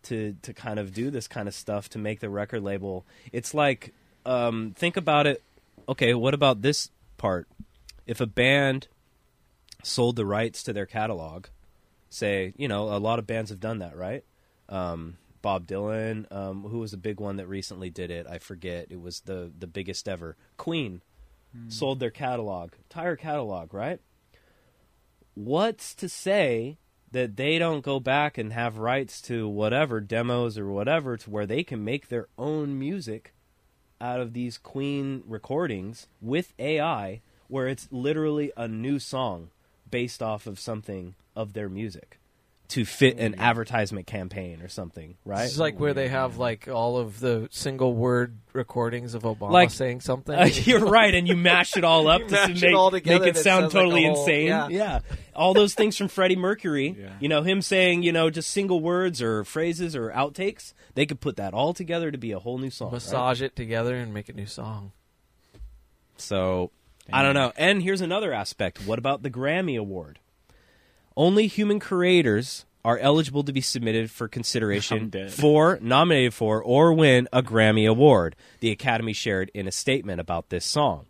[0.03, 3.05] to to kind of do this kind of stuff to make the record label?
[3.31, 3.93] It's like
[4.25, 5.41] um, think about it.
[5.89, 7.47] Okay, what about this part?
[8.05, 8.87] If a band
[9.83, 11.45] sold the rights to their catalog,
[12.11, 14.23] say, you know, a lot of bands have done that, right?
[14.69, 18.27] Um, Bob Dylan, um, who was the big one that recently did it?
[18.29, 18.87] I forget.
[18.91, 20.37] It was the the biggest ever.
[20.57, 21.01] Queen
[21.67, 23.99] sold their catalog, entire catalog, right?
[25.33, 26.77] What's to say
[27.11, 31.45] that they don't go back and have rights to whatever demos or whatever to where
[31.45, 33.33] they can make their own music
[33.99, 39.49] out of these Queen recordings with AI, where it's literally a new song
[39.89, 42.17] based off of something of their music
[42.69, 45.43] to fit an advertisement campaign or something, right?
[45.43, 49.71] It's like where they have like all of the single word recordings of Obama Like-
[49.71, 50.33] saying something.
[50.33, 53.19] Uh, you're right, and you mash it all up to mash make, it all together
[53.19, 54.71] make it and it sound sounds like a totally whole- insane.
[54.71, 54.99] yeah.
[55.35, 56.95] all those things from Freddie Mercury.
[56.97, 57.09] Yeah.
[57.19, 60.73] You know, him saying you know just single words or phrases or outtakes.
[60.93, 62.87] They could put that all together to be a whole new song.
[62.87, 62.93] right?
[62.93, 64.93] Massage it together and make a new song.
[66.17, 66.71] So
[67.11, 67.51] I don't know.
[67.57, 68.85] And here's another aspect.
[68.85, 70.19] What about the Grammy Award?
[71.15, 77.27] Only human creators are eligible to be submitted for consideration for, nominated for, or win
[77.31, 78.35] a Grammy Award.
[78.59, 81.05] The Academy shared in a statement about this song.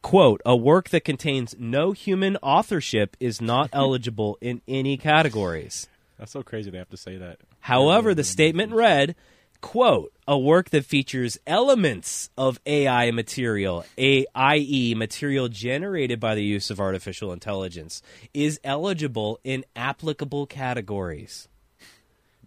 [0.00, 5.88] Quote, a work that contains no human authorship is not eligible in any categories.
[6.18, 7.38] That's so crazy they have to say that.
[7.60, 9.14] However, the statement read,
[9.60, 16.70] quote, a work that features elements of AI material, AIE material generated by the use
[16.70, 18.02] of artificial intelligence,
[18.34, 21.48] is eligible in applicable categories.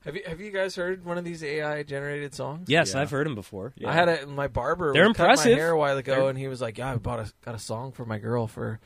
[0.06, 2.67] Have you have you guys heard one of these AI generated songs?
[2.67, 3.02] Yes, Yeah.
[3.02, 3.74] I've heard them before.
[3.86, 4.28] I had it.
[4.28, 4.93] My barber.
[4.93, 5.52] They're was cutting impressive.
[5.52, 7.54] My hair a while ago, They're- and he was like, "Yeah, I bought a got
[7.54, 8.80] a song for my girl for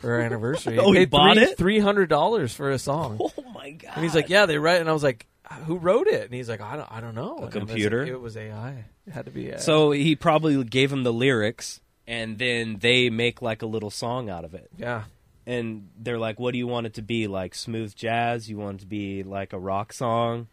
[0.00, 1.56] for her anniversary." Oh, he paid bought three, it?
[1.56, 3.18] Three hundred dollars for a song.
[3.38, 3.92] Oh my god!
[3.94, 5.26] And he's like, "Yeah, they write." And I was like,
[5.66, 7.66] "Who wrote it?" And he's like, "I don't, I don't know." And I was like,
[7.66, 8.04] computer?
[8.04, 8.84] it was AI.
[9.06, 9.50] It had to be.
[9.50, 9.56] AI.
[9.58, 14.28] So he probably gave him the lyrics, and then they make like a little song
[14.30, 14.70] out of it.
[14.76, 15.04] yeah,
[15.46, 17.26] and they're like, "What do you want it to be?
[17.26, 18.48] Like smooth jazz?
[18.50, 20.48] You want it to be like a rock song?"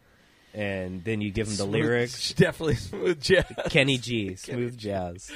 [0.54, 2.32] And then you give them the Smooth- lyrics.
[2.36, 3.44] definitely smooth jazz.
[3.68, 5.30] Kenny G, smooth jazz.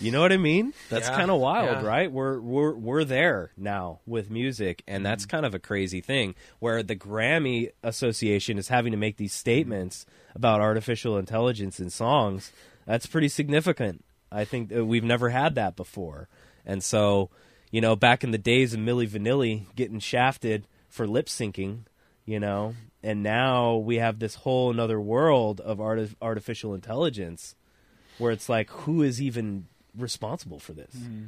[0.00, 0.72] You know what I mean?
[0.88, 1.86] That's Yeah, kind of wild, yeah.
[1.88, 2.10] right?
[2.10, 5.30] We're we're we're there now with music, and that's Mm-hmm.
[5.30, 6.34] kind of a crazy thing.
[6.58, 12.52] Where the Grammy Association is having to make these statements about artificial intelligence in songs.
[12.86, 14.04] That's pretty significant.
[14.32, 16.28] I think that we've never had that before,
[16.66, 17.30] and so
[17.70, 21.82] you know, back in the days of Milli Vanilli getting shafted for lip syncing,
[22.26, 27.54] you know, and now we have this whole another world of arti- artificial intelligence
[28.20, 30.94] where it's like who is even responsible for this?
[30.94, 31.26] Mm-hmm.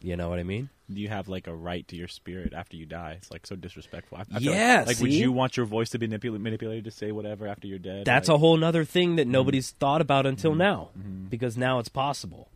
[0.00, 0.68] You know what i mean?
[0.88, 3.16] Do you have like a right to your spirit after you die?
[3.18, 4.18] It's like so disrespectful.
[4.18, 6.90] I, I Yeah, Like, like would you want your voice to be manipul- manipulated to
[6.90, 8.04] say whatever after you're dead?
[8.04, 9.32] that's Like, a whole nother thing that mm-hmm.
[9.32, 10.58] nobody's thought about until mm-hmm.
[10.58, 10.90] now
[11.28, 12.48] because now it's possible.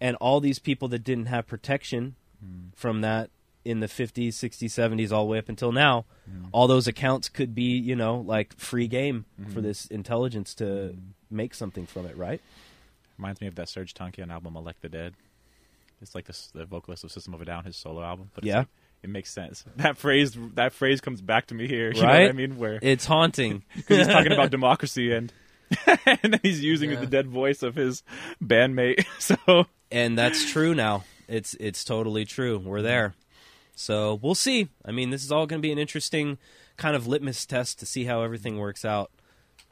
[0.00, 2.14] And all these people that didn't have protection
[2.74, 3.30] from that
[3.64, 6.06] in the 50s 60s 70s all the way up until now
[6.52, 10.96] all those accounts could be you know like free game for this intelligence to
[11.30, 12.40] make something from it right
[13.18, 15.14] reminds me of that Serj Tankian album, "Elect the Dead."
[16.00, 18.30] It's like this, the vocalist of System of a Down, his solo album.
[18.34, 18.58] But Yeah.
[18.58, 18.68] like,
[19.02, 19.64] it makes sense.
[19.76, 21.90] That phrase, that phrase comes back to me here.
[21.94, 22.22] You know Right?
[22.22, 22.56] what I mean?
[22.58, 25.32] Where it's haunting because he's talking about democracy and
[26.06, 27.00] and then he's using Yeah.
[27.00, 28.02] the dead voice of his
[28.42, 29.04] bandmate.
[29.18, 31.04] So and that's true now.
[31.26, 32.58] It's it's totally true.
[32.58, 33.14] We're there.
[33.74, 34.68] So we'll see.
[34.84, 36.38] I mean, this is all going to be an interesting
[36.76, 39.10] kind of litmus test to see how everything works out.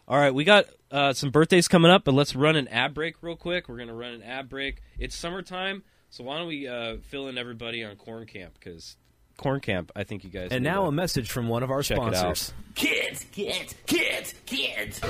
[0.09, 3.16] All right, we got uh, some birthdays coming up, but let's run an ad break
[3.23, 3.69] real quick.
[3.69, 4.81] We're going to run an ad break.
[5.01, 8.97] It's summertime, so why don't we uh, fill in everybody on Corn Camp because
[9.37, 10.49] Corn Camp, I think you guys.
[10.53, 12.55] And now to a message from one of our check it sponsors.
[12.77, 15.01] Kids, kids, kids, kids.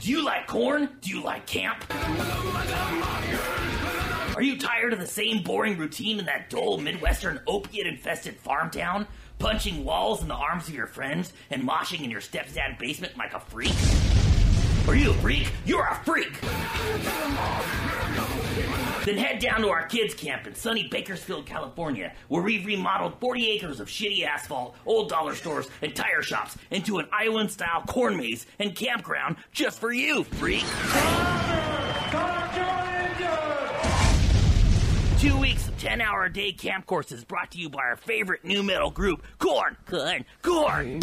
[0.00, 0.88] Do you like corn?
[1.02, 1.84] Do you like camp?
[4.34, 8.70] Are you tired of the same boring routine in that dull Midwestern opiate infested farm
[8.70, 9.06] town?
[9.40, 13.32] Punching walls in the arms of your friends and moshing in your stepdad basement like
[13.32, 13.72] a freak?
[14.86, 15.50] Are you a freak?
[15.64, 16.38] You're a freak!
[19.06, 23.48] Then head down to our kids' camp in sunny Bakersfield, California, where we've remodeled 40
[23.52, 28.18] acres of shitty asphalt, old dollar stores, and tire shops into an island style corn
[28.18, 30.64] maze and campground just for you, freak!
[35.20, 38.42] Two weeks of 10 hour a day camp courses brought to you by our favorite
[38.42, 41.02] new metal group, Korn, Korn, Korn.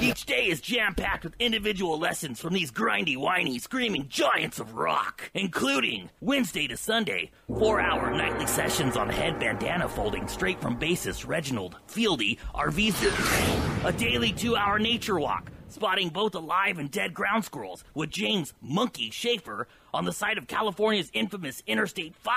[0.00, 4.74] Each day is jam packed with individual lessons from these grindy, whiny, screaming giants of
[4.74, 10.80] rock, including Wednesday to Sunday, four hour nightly sessions on head bandana folding straight from
[10.80, 17.12] bassist Reginald Fieldy Arvizu, a daily two hour nature walk spotting both alive and dead
[17.12, 22.34] ground squirrels with James Munky Shaffer on the site of California's infamous Interstate 5.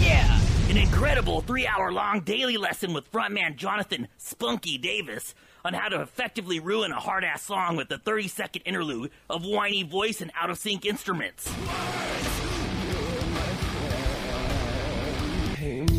[0.00, 0.40] Yeah!
[0.68, 6.00] An incredible three hour long daily lesson with frontman Jonathan Spunky Davis on how to
[6.00, 10.30] effectively ruin a hard ass song with a 30 second interlude of whiny voice and
[10.40, 11.52] out of sync instruments.
[15.58, 15.90] And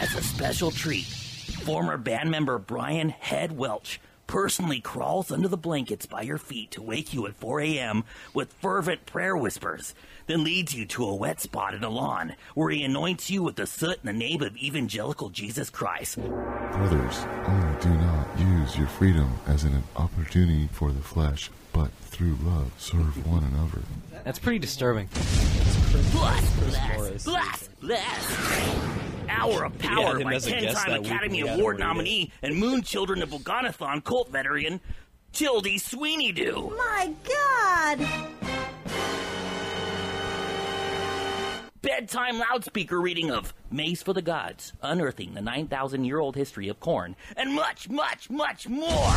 [0.00, 6.06] as a special treat, former band member Brian Head Welch personally crawls under the blankets
[6.06, 8.04] by your feet to wake you at 4 a.m.
[8.32, 9.94] with fervent prayer whispers,
[10.26, 13.56] then leads you to a wet spot in a lawn where he anoints you with
[13.56, 16.16] the soot in the name of evangelical Jesus Christ.
[16.16, 22.36] Brothers, only do not use your freedom as an opportunity for the flesh, but through
[22.42, 23.82] love serve one another.
[24.24, 25.08] That's pretty disturbing.
[26.12, 27.24] Bless, bless, Morris.
[27.24, 28.80] bless, bless.
[29.28, 31.86] Hour of Power him by as a guest 10-time Academy Award read it.
[31.86, 34.80] nominee and Moon Children of Boganathon cult veteran
[35.32, 36.74] Tildy Sweeney Doo.
[36.76, 38.06] My God!
[41.82, 46.78] Bedtime loudspeaker reading of Maze for the Gods, unearthing the 9,000 year old history of
[46.78, 49.14] corn, and much, much, much more.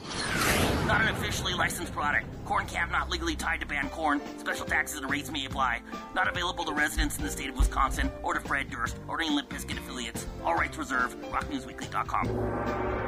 [0.85, 2.25] Not an officially licensed product.
[2.45, 4.21] Corn Camp not legally tied to ban Korn.
[4.37, 5.81] Special taxes and rates may apply.
[6.13, 9.29] Not available to residents in the state of Wisconsin or to Fred Durst or any
[9.29, 10.25] Limp Bizkit affiliates.
[10.43, 11.21] All rights reserved.
[11.23, 13.03] RockNewsWeekly.com.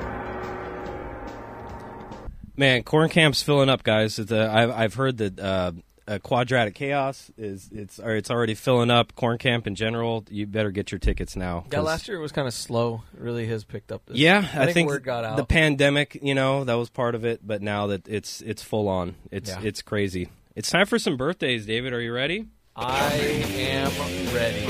[2.57, 4.17] Man, corn camp's filling up, guys.
[4.17, 5.73] It's, uh, I've I've heard that uh,
[6.08, 9.15] uh, Quadratic Chaos is it's or it's already filling up.
[9.15, 11.65] Corn Camp in general, you better get your tickets now.
[11.72, 13.04] Yeah, last year was kind of slow.
[13.13, 14.06] It really has picked up.
[14.06, 14.18] This.
[14.18, 15.38] Yeah, I, I, think, think word got out.
[15.38, 17.46] the pandemic, you know, that was part of it.
[17.46, 19.62] But now that it's it's full on, it's Yeah.
[19.63, 20.30] it's crazy.
[20.56, 21.94] It's time for some birthdays, David.
[21.94, 22.46] Are you ready?
[22.76, 23.91] I am
[24.34, 24.65] ready.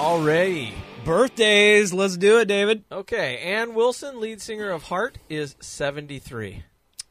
[0.00, 0.72] Already.
[1.04, 1.92] Birthdays.
[1.92, 2.84] Let's do it, David.
[2.90, 6.62] Okay, Ann Wilson, lead singer of Heart, is seventy-three.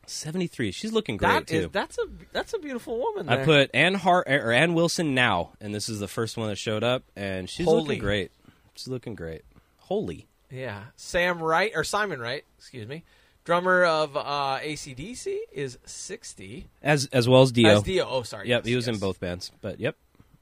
[0.07, 0.71] Seventy three.
[0.71, 1.55] She's looking great That too.
[1.57, 3.29] is that's a that's a beautiful woman.
[3.29, 3.45] I there.
[3.45, 6.83] put Ann Hart or Ann Wilson now, and this is the first one that showed
[6.83, 7.81] up, and she's Holy.
[7.83, 8.31] looking great.
[8.73, 9.43] She's looking great.
[9.77, 10.27] Holy.
[10.49, 13.03] Yeah, Sam Wright or Simon Wright, excuse me,
[13.45, 16.69] drummer of uh, ACDC, is sixty.
[16.81, 17.69] As as well as Dio.
[17.69, 18.07] As Dio.
[18.09, 18.49] Oh, sorry.
[18.49, 19.51] Yep, yes, he was in both bands.
[19.61, 19.95] But yep,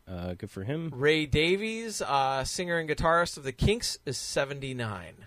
[0.08, 0.92] uh, good for him.
[0.96, 5.26] Ray Davies, uh, singer and guitarist of the Kinks, is 79.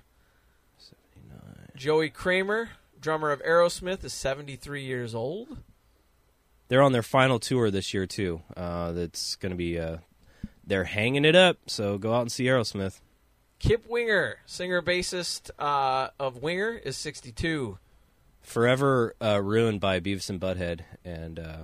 [0.79, 1.69] 79.
[1.77, 5.59] Joey Kramer, drummer of Aerosmith, is 73 years old.
[6.69, 8.43] They're on their final tour this year too.
[8.57, 9.79] Uh, that's going to be.
[9.79, 9.99] Uh,
[10.65, 11.59] they're hanging it up.
[11.67, 13.01] So go out and see Aerosmith.
[13.59, 17.79] Kip Winger, singer bassist uh, of Winger, is 62.
[18.41, 21.57] Forever uh, ruined by Beavis and Butthead, and uh,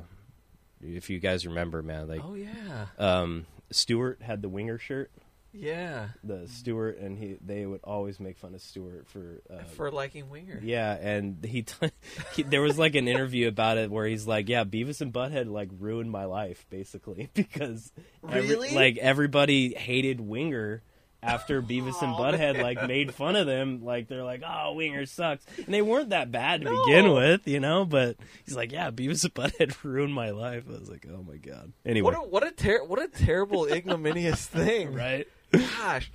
[0.94, 5.10] if you guys remember, man, like Oh yeah, um, Stewart had the Winger shirt.
[5.52, 6.08] yeah.
[6.22, 10.28] The Stewart, and he they would always make fun of Stewart for uh, For liking
[10.28, 10.60] Winger.
[10.62, 11.90] Yeah, and he, t-
[12.34, 15.50] he there was like an interview about it where he's like, "Yeah, Beavis and Butthead
[15.50, 17.92] like ruined my life basically because
[18.28, 18.74] every- Really?
[18.74, 20.82] like everybody hated Winger
[21.22, 23.84] after Beavis and Butthead like made fun of them.
[23.84, 27.58] Like they're like, "Oh, Winger sucks," and they weren't that bad to begin with, you
[27.60, 27.84] know.
[27.84, 31.36] But he's like, "Yeah, Beavis and Butthead ruined my life." I was like, "Oh my
[31.36, 34.92] god." Anyway, What a what a ter- what a terrible ignominious thing.
[34.94, 35.26] right?
[35.52, 36.10] Gosh.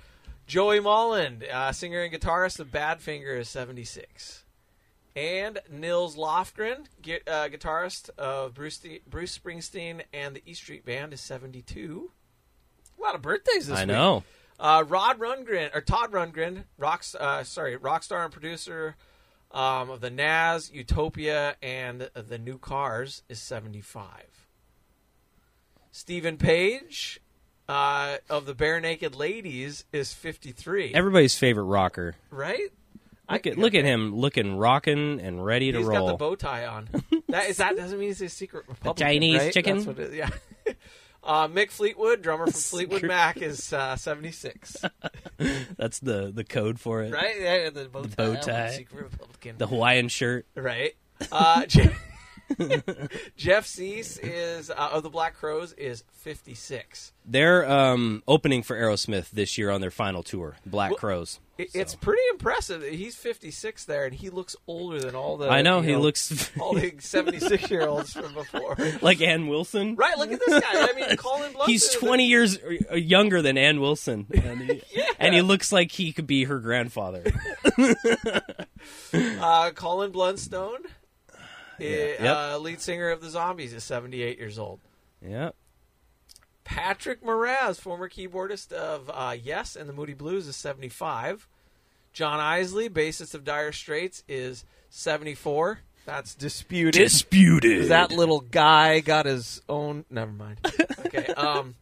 [0.46, 4.44] Joey Molland, uh, singer and guitarist of Badfinger, is 76.
[5.14, 11.12] And Nils Lofgren, gu- uh, guitarist of Bruce, Bruce Springsteen and the E Street Band,
[11.12, 12.10] is 72.
[12.98, 13.88] A lot of birthdays this I week.
[13.88, 14.24] know.
[14.60, 18.94] Uh, Rod Rundgren, or Todd Rundgren, rock, uh, sorry, rock star and producer
[19.50, 24.06] um, of the Nazz, Utopia, and the New Cars, is 75.
[25.90, 27.20] Stephen Page
[27.68, 30.92] uh, of the Barenaked Ladies is 53.
[30.94, 32.14] Everybody's favorite rocker.
[32.30, 32.68] right?
[33.30, 36.06] Look I- at look at him looking rocking and ready to He's roll.
[36.08, 36.88] got the bow tie on.
[37.28, 39.06] that is that doesn't mean he's a secret Republican.
[39.06, 39.52] Chinese right?
[39.52, 39.76] chicken?
[39.76, 40.12] That's what it.
[40.12, 40.28] Yeah.
[41.24, 44.84] Uh, Mick Fleetwood, drummer from Fleetwood Mac, is uh, 76.
[45.76, 47.12] That's the the code for it.
[47.12, 47.40] right?
[47.40, 48.08] Yeah, the bow tie.
[48.16, 48.70] bow tie.
[48.70, 49.56] Secret Republican.
[49.58, 50.46] The Hawaiian shirt.
[50.56, 50.94] Right.
[51.30, 51.64] Uh,
[53.36, 57.12] Jeff Cease is uh, of the Black Crowes is 56.
[57.24, 61.40] They're um, opening for Aerosmith this year on their final tour, Black Well, Crows.
[61.58, 61.80] It, So.
[61.80, 62.82] It's pretty impressive.
[62.82, 65.48] He's 56 there, and he looks older than all the.
[65.48, 68.76] I know he looks all the 76 year olds from before.
[69.02, 69.94] like Ann Wilson.
[69.94, 70.18] Right.
[70.18, 70.68] Look at this guy.
[70.72, 71.70] I mean, Colin Blunt.
[71.70, 72.58] He's 20 years
[72.90, 74.82] uh, younger than Ann Wilson, and he,
[75.18, 77.22] and he looks like he could be her grandfather.
[79.12, 80.78] Uh, Colin Blunstone,
[81.80, 82.36] eh, Yep.
[82.36, 84.80] uh, lead singer of the Zombies, is 78 years old.
[85.26, 85.54] Yep.
[86.64, 91.48] Patrick Moraz, former keyboardist of uh, Yes and the Moody Blues, is 75.
[92.12, 95.80] John Illsley, bassist of Dire Straits, is 74.
[96.04, 96.94] That's disputed.
[97.00, 97.88] disputed.
[97.88, 100.04] that little guy got his own.
[100.10, 100.58] Never mind.
[101.14, 101.26] Okay.
[101.34, 101.74] Um,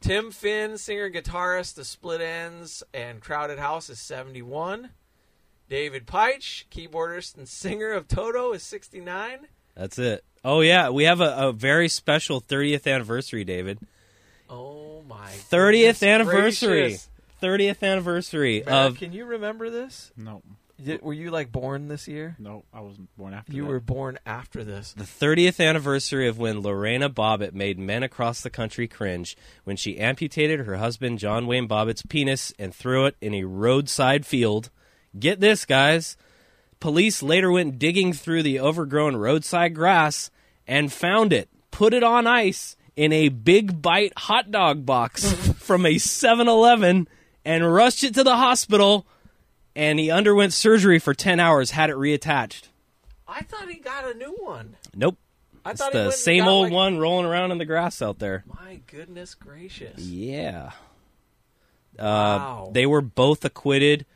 [0.00, 4.88] Tim Finn, singer and guitarist of Split Enz and Crowded House, is 71.
[5.68, 9.40] David Paich, keyboardist and singer of Toto, is 69.
[9.76, 10.24] That's it.
[10.44, 13.78] Oh yeah, we have a, a very special 30th anniversary, David.
[14.48, 15.30] Oh my!
[15.50, 16.80] 30th anniversary.
[16.80, 17.08] gracious.
[17.42, 20.10] 30th anniversary Matt, of can you remember this?
[20.16, 20.42] No,
[20.82, 22.34] Did, were you like born this year?
[22.40, 23.52] no, I wasn't born after.
[23.52, 23.68] You that.
[23.68, 24.92] were born after this.
[24.94, 29.98] the 30th anniversary of when Lorena Bobbitt made men across the country cringe when she
[29.98, 34.70] amputated her husband John Wayne Bobbitt's penis and threw it in a roadside field.
[35.18, 36.16] Get this, guys.
[36.80, 40.30] Police later went digging through the overgrown roadside grass
[40.66, 45.84] and found it, put it on ice in a big bite hot dog box from
[45.86, 47.08] a 7 Eleven,
[47.44, 49.06] and rushed it to the hospital.
[49.74, 52.68] And he underwent surgery for 10 hours, had it reattached.
[53.26, 54.76] I thought he got a new one.
[54.94, 55.16] Nope.
[55.64, 58.44] I It's thought the same old like- one rolling around in the grass out there.
[58.46, 59.98] My goodness gracious!
[60.00, 60.70] Yeah.
[61.98, 62.70] Uh, Wow.
[62.72, 64.06] They were both acquitted.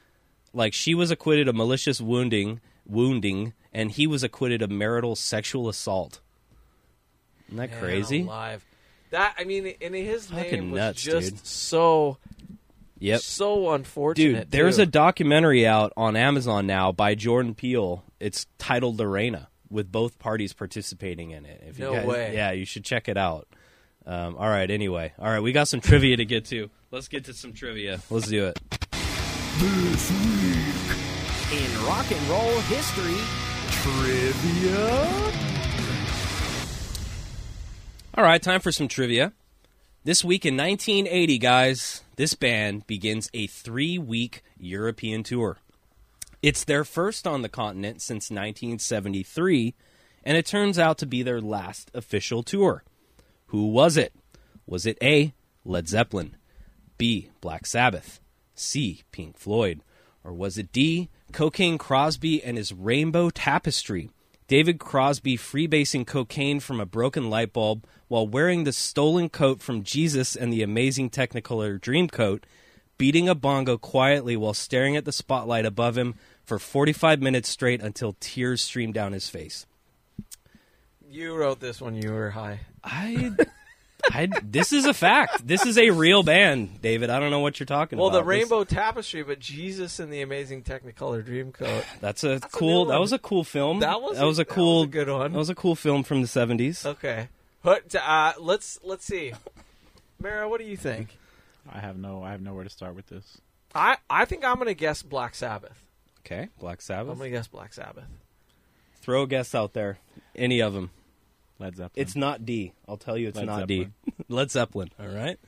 [0.53, 5.69] Like she was acquitted of malicious wounding, wounding, and he was acquitted of marital sexual
[5.69, 6.21] assault.
[7.49, 8.23] Isn't that Man crazy?
[8.23, 8.65] alive.
[9.11, 11.47] That I mean, and his Fucking name was nuts, just dude.
[11.47, 12.17] so
[12.99, 13.21] Yep.
[13.21, 14.45] so unfortunate.
[14.45, 18.05] Dude, there's a documentary out on Amazon now by Jordan Peele.
[18.21, 21.63] It's titled Lorena, with both parties participating in it.
[21.67, 22.35] If you No guys- way.
[22.35, 23.49] Yeah, you should check it out.
[24.07, 24.71] Um, all right.
[24.71, 26.71] Anyway, all right, we got some trivia to get to.
[26.91, 28.01] Let's get to some trivia.
[28.11, 28.59] Let's do it.
[29.63, 29.69] In
[31.87, 33.15] rock and roll history,
[33.71, 35.33] trivia.
[38.17, 39.33] All right, time for some trivia.
[40.03, 45.59] This week in 1980, guys, this band begins a three week European tour.
[46.43, 49.77] It's their first on the continent since 1973,
[50.25, 52.83] and it turns out to be their last official tour.
[53.47, 54.13] Who was it?
[54.67, 55.35] Was it A.
[55.65, 56.35] Led Zeppelin,
[56.99, 57.31] B.
[57.41, 58.19] Black Sabbath,
[58.55, 59.03] C.
[59.13, 59.81] Pink Floyd,
[60.25, 61.09] or was it D.
[61.33, 64.11] Cocaine Crosby and his Rainbow Tapestry?
[64.49, 69.83] David Crosby freebasing cocaine from a broken light bulb while wearing the stolen coat from
[69.83, 72.43] Jesus and the amazing Technicolor Dreamcoat,
[72.99, 77.81] beating a bongo quietly while staring at the spotlight above him for 45 minutes straight
[77.81, 79.65] until tears streamed down his face.
[81.09, 82.61] you wrote this when you were high.
[82.85, 83.31] I,
[84.11, 85.47] I, this is a fact.
[85.47, 87.09] This is a real band, David.
[87.11, 88.15] I don't know what you're talking Well, about.
[88.15, 91.85] Well, the This- Rainbow Tapestry, but Jesus and the Amazing Technicolor Dreamcoat.
[92.01, 92.87] that's a a cool.
[92.87, 93.81] new That was a cool film.
[93.81, 95.33] That was that a- was a that was cool a good one.
[95.33, 96.85] That was a cool film from the 70s.
[96.85, 97.29] Okay,
[97.63, 99.33] but uh, let's let's see.
[100.21, 101.17] Mara, what do you think?
[101.73, 103.39] I have no, I have nowhere to start with this.
[103.75, 105.81] I I think I'm gonna guess Black Sabbath.
[106.27, 107.13] Okay, Black Sabbath.
[107.13, 108.05] I'm gonna guess Black Sabbath.
[109.01, 109.99] Throw a guess out there.
[110.37, 110.91] Any of them.
[111.63, 112.03] Led Zeppelin.
[112.03, 112.73] It's not D.
[112.89, 113.95] I'll tell you it's Led not Zeppelin.
[114.05, 114.13] D.
[114.29, 114.91] Led Zeppelin.
[114.99, 115.39] All right.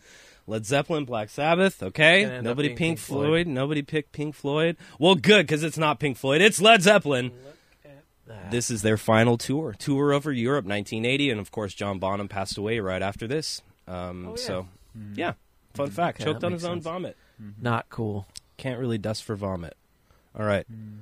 [0.46, 1.82] Led Zeppelin, Black Sabbath.
[1.82, 2.22] Okay.
[2.22, 3.26] Gonna end up Nobody Pink, Pink Floyd.
[3.26, 3.46] Floyd.
[3.48, 4.76] Nobody picked Pink Floyd.
[4.98, 6.40] Well, good because it's not Pink Floyd.
[6.40, 7.32] It's Led Zeppelin.
[8.50, 9.74] This is their final tour.
[9.78, 13.62] Tour over Europe, 1980, and of course John Bonham passed away right after this.
[13.86, 14.36] Um, Oh, yeah.
[14.36, 15.14] So, mm-hmm.
[15.18, 15.32] yeah.
[15.74, 15.94] Fun mm-hmm.
[15.94, 16.84] fact: Okay, choked on makes his own sense.
[16.84, 17.16] vomit.
[17.40, 17.62] Mm-hmm.
[17.62, 18.26] not cool.
[18.56, 19.76] Can't really dust for vomit.
[20.38, 20.66] All right.
[20.72, 21.00] Mm.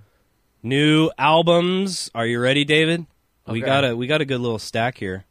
[0.62, 2.10] New albums.
[2.14, 3.06] Are you ready, David?
[3.53, 3.66] We Okay.
[3.66, 5.24] got a we got a good little stack here.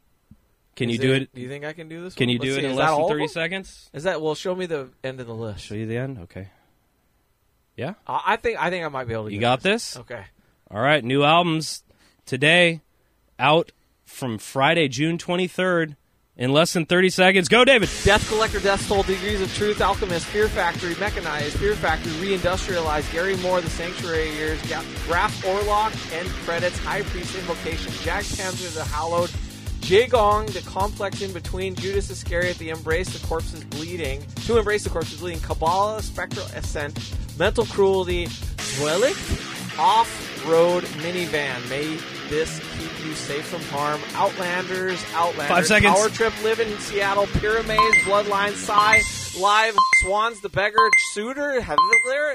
[0.74, 1.34] Can Is you do it?
[1.34, 2.14] Do you think I can do this?
[2.14, 2.32] Can one?
[2.32, 3.28] you do Let's it see, in is less than of thirty them?
[3.28, 3.90] seconds?
[3.92, 4.22] Is that?
[4.22, 5.64] Well, show me the end of the list.
[5.64, 6.18] Show you the end.
[6.20, 6.48] Okay.
[7.76, 7.94] Yeah.
[8.06, 9.32] I I think I think I might be able to.
[9.32, 9.96] You get got this?
[9.98, 10.24] Okay.
[10.70, 11.04] All right.
[11.04, 11.82] New albums
[12.24, 12.80] today,
[13.38, 13.72] out
[14.06, 15.96] from Friday, June twenty third.
[16.42, 17.46] In less than thirty seconds.
[17.46, 17.88] Go, David.
[18.02, 23.36] Death Collector, Death Toll, Degrees of Truth, Alchemist, Fear Factory, Mechanized, Fear Factory, Reindustrialized, Gary
[23.36, 24.60] Moore, The Sanctuary Years,
[25.06, 29.30] Graf Orlock, End Credits, High Priest Invocation, Jack Panzer, The Hallowed,
[29.82, 34.90] Jagong, The Complex in Between, Judas Iscariot, The Embrace, The Corpses Bleeding, To Embrace the
[34.90, 36.98] Corpses Bleeding, Kabbalah, Spectral Ascent,
[37.38, 41.68] Mental Cruelty, Zwielicht, Off Road Minivan.
[41.70, 41.96] May
[42.28, 44.00] this keep you safe from harm.
[44.14, 45.94] Outlanders, Outlanders, Five seconds.
[45.94, 49.00] Power Trip, Live in Seattle, Pyramids, Bloodline, Psy,
[49.40, 51.78] Live, Swans, The Beggar, Suitor, Heather,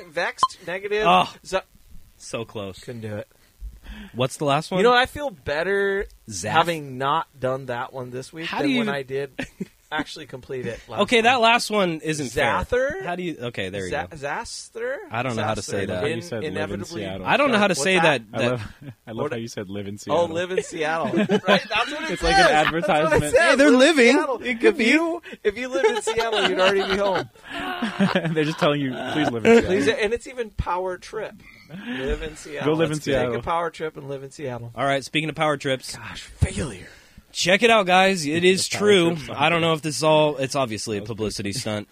[0.09, 1.05] Vexed, Negative.
[1.07, 1.33] Oh.
[1.45, 1.59] Z-
[2.17, 2.79] So close.
[2.79, 3.27] couldn't do it.
[4.13, 4.79] What's the last one?
[4.79, 4.93] You know.
[4.93, 6.07] I feel better
[6.43, 9.31] having not done that one this week How than you when I did
[9.91, 10.79] actually complete it.
[10.87, 11.23] Last Okay, time.
[11.25, 12.45] that last one isn't fair.
[12.45, 13.03] Zather?
[13.03, 13.37] How do you?
[13.39, 14.17] Okay, there you Za- go.
[14.17, 14.99] Zaster?
[15.11, 16.03] I don't know how to say that.
[16.05, 16.83] In- You said live in.
[16.85, 17.25] Seattle.
[17.25, 18.31] I don't know how to What's say that.
[18.31, 18.41] that?
[18.41, 18.73] I love,
[19.07, 20.21] I love how you said live in oh, Seattle.
[20.23, 21.13] Oh, live in Seattle.
[21.17, 22.23] right, that's what it It's says.
[22.23, 23.09] like an That's advertisement.
[23.13, 23.39] what it says.
[23.39, 24.15] Hey, they're Live living.
[24.15, 24.41] Seattle.
[24.43, 24.85] It could if be.
[24.85, 27.29] You, if you live in Seattle, you'd already be home.
[28.33, 29.69] They're just telling you, please live in Seattle.
[29.69, 31.35] Please, and it's even power trip.
[31.87, 32.73] Live in Seattle.
[32.73, 33.33] Go live in Let's Seattle.
[33.33, 34.71] Take a power trip and live in Seattle.
[34.75, 35.03] All right.
[35.03, 36.87] Speaking of power trips, Gosh, failure.
[37.37, 38.25] Check it out, guys.
[38.25, 39.15] It is true.
[39.31, 40.37] I don't know if this is all.
[40.37, 41.87] It's obviously a publicity stunt.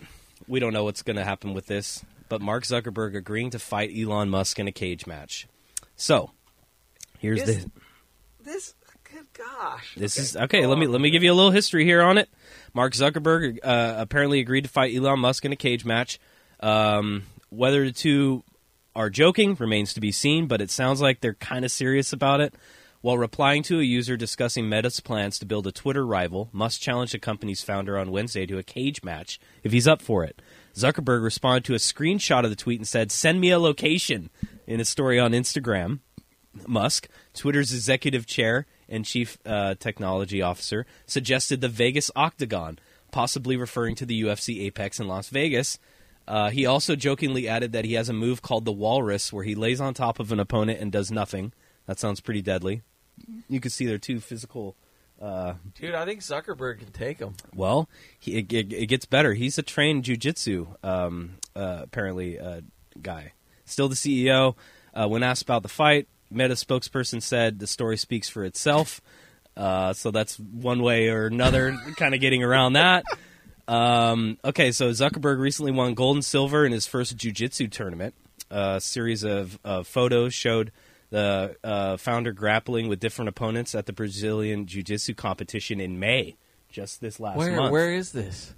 [0.47, 2.03] We don't know what's going to happen with this.
[2.27, 5.47] But Mark Zuckerberg agreeing to fight Elon Musk in a cage match.
[5.95, 6.31] So,
[7.19, 7.71] here's Is- the.
[8.43, 8.73] This,
[9.11, 9.95] good gosh.
[9.95, 10.61] This Okay, is okay.
[10.61, 12.29] go Let me let me give you a little history here on it.
[12.73, 16.19] Mark Zuckerberg uh, apparently agreed to fight Elon Musk in a cage match.
[16.59, 18.43] Um, whether the two
[18.95, 22.39] are joking remains to be seen, but it sounds like they're kind of serious about
[22.41, 22.53] it.
[23.05, 27.13] While replying to a user discussing Meta's plans to build a Twitter rival, Musk challenged
[27.13, 30.41] the company's founder on Wednesday to a cage match if he's up for it.
[30.73, 34.31] Zuckerberg responded to a screenshot of the tweet and said, "Send me a location."
[34.65, 35.99] In a story on Instagram,
[36.67, 42.79] Musk, Twitter's executive chair and chief uh, technology officer, suggested the Vegas Octagon,
[43.11, 45.77] possibly referring to the UFC Apex in Las Vegas.
[46.27, 49.53] Uh, he also jokingly added that he has a move called the Walrus, where he
[49.53, 51.53] lays on top of an opponent and does nothing.
[51.85, 52.81] That sounds pretty deadly.
[53.49, 54.76] You can see they're two physical.
[55.20, 57.36] Dude, I think Zuckerberg can take him.
[57.55, 57.89] Well,
[58.20, 59.34] he, it, it, it gets better.
[59.34, 62.61] He's a trained jujitsu, um, uh, apparently, uh,
[63.01, 63.34] guy.
[63.66, 64.55] Still the CEO.
[64.93, 69.01] Uh, when asked about the fight, Meta spokesperson said the story speaks for itself.
[69.57, 73.05] Uh, so that's one way or another, kind of getting around that.
[73.68, 78.13] Um, okay, so Zuckerberg recently won gold and silver in his first jiu-jitsu tournament.
[78.51, 80.72] a series of, of photos showed
[81.16, 86.36] the uh, founder grappling with different opponents at the Brazilian jiu-jitsu competition in May,
[86.70, 87.72] just this last Where month.
[87.72, 88.53] where is this?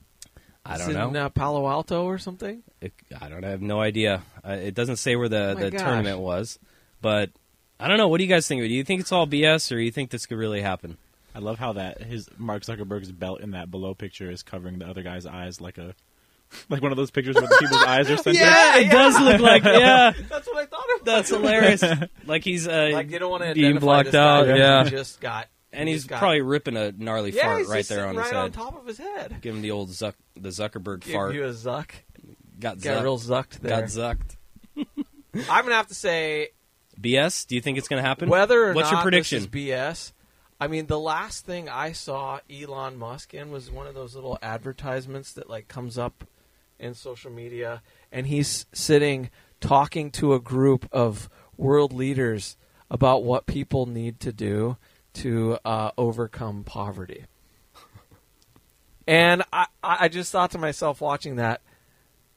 [0.66, 1.10] I Is don't it know.
[1.10, 2.64] In uh, Palo Alto or something?
[2.82, 4.24] It, I don't I have no idea.
[4.44, 5.82] Uh, it doesn't say where the, Oh the gosh.
[5.82, 6.58] tournament was,
[7.02, 7.30] but
[7.80, 8.08] I don't know.
[8.08, 8.60] What do you guys think?
[8.60, 8.70] of it?
[8.70, 10.98] Do you think it's all BS, or do you think this could really happen?
[11.36, 14.88] I love how that his Mark Zuckerberg's belt in that below picture is covering the
[14.88, 15.94] other guy's eyes like a
[16.70, 18.40] like one of those pictures where the people's eyes are centered.
[18.40, 20.14] Yeah, it does look like yeah.
[20.30, 21.06] That's what I thought of.
[21.06, 21.84] That's hilarious.
[22.26, 24.46] Like he's uh, Like you don't want to being blocked this out.
[24.46, 27.68] because Yeah, he just got and he he's got- probably ripping a gnarly yeah, fart
[27.68, 28.36] right there on sitting his right head.
[28.36, 29.38] on top of his head.
[29.42, 31.04] Give him the old Zuck, the Zuckerberg fart.
[31.04, 31.36] Give fart.
[31.36, 31.90] you a zuck.
[32.60, 33.04] got Got zucked.
[33.04, 33.82] real zucked there.
[33.82, 34.36] got zucked.
[35.50, 36.50] I'm gonna have to say
[37.00, 37.46] BS?
[37.48, 38.28] Do you think it's going to happen?
[38.30, 39.38] whether or What's not your prediction?
[39.40, 40.12] this is BS.
[40.60, 44.40] I mean, the last thing I saw Elon Musk in was one of those little
[44.42, 46.24] advertisements that like comes up
[46.80, 52.58] in social media, and he's sitting talking to a group of world leaders
[52.90, 54.78] about what people need to do
[55.14, 57.26] to uh, overcome poverty.
[59.08, 61.62] And I, I just thought to myself watching that,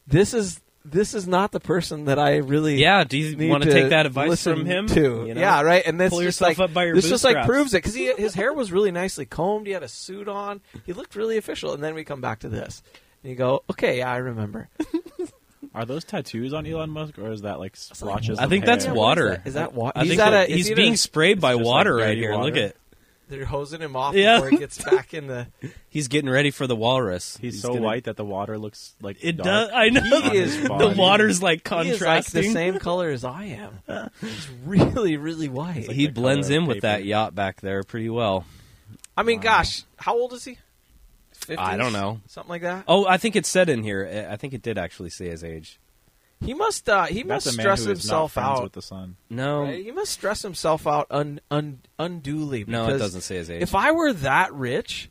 [0.07, 3.71] this is this is not the person that I really Yeah, do you want to
[3.71, 4.87] take that advice from him?
[4.89, 5.41] To You know?
[5.41, 5.83] yeah, right.
[5.85, 7.95] And this Pull just yourself like up by your this just like proves it because
[7.95, 9.67] his hair was really nicely combed.
[9.67, 10.63] He had a suit on.
[10.87, 11.75] He looked really official.
[11.75, 12.83] And then we come back to this,
[13.23, 14.69] and you go, okay, yeah, I remember.
[15.75, 18.39] Are those tattoos on Elon Musk, or is that like splotches?
[18.41, 18.95] I of think that's hair?
[18.95, 19.29] what is water.
[19.37, 19.47] that?
[19.47, 20.53] Is that wa- I he's think at so.
[20.53, 22.35] a- he's he at being sprayed by water like right dirty here.
[22.35, 22.77] Look at
[23.29, 24.37] They're hosing him off Yeah.
[24.39, 25.47] before he gets back in the.
[25.91, 27.37] he's getting ready for the walrus.
[27.41, 29.45] He's, so gonna- white that the water looks like It dark.
[29.47, 29.71] does.
[29.73, 30.21] I know.
[30.31, 34.11] He is the water's like He is like the same color as I am.
[34.21, 35.87] He's really, really white.
[35.87, 36.87] like he blends in with paper.
[36.89, 38.45] that yacht back there pretty well.
[39.17, 40.59] I mean, gosh, how old is he?
[41.41, 41.59] 50s?
[41.59, 42.21] I don't know.
[42.27, 42.85] something like that.
[42.89, 44.27] Oh, I think it said in here.
[44.31, 45.79] I think it did actually say his age.
[46.43, 46.89] He must.
[46.89, 48.63] Uh, he That's must a man stress who is not himself friends out.
[48.63, 49.17] with the sun.
[49.29, 49.85] No, Right?
[49.85, 52.65] He must stress himself out un, un, unduly.
[52.67, 53.63] no, it because doesn't say his age.
[53.63, 55.11] If I were that rich,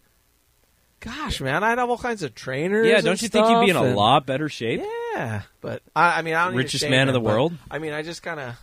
[1.01, 2.87] gosh, man, I'd have all kinds of trainers.
[2.87, 4.81] yeah, and don't you think you'd be in stuff, a and- lot better shape?
[5.13, 7.19] Yeah, but I, I mean, I don't need to Richest shame man in him, the
[7.19, 7.53] but, world?
[7.69, 8.55] I mean, I just kind of.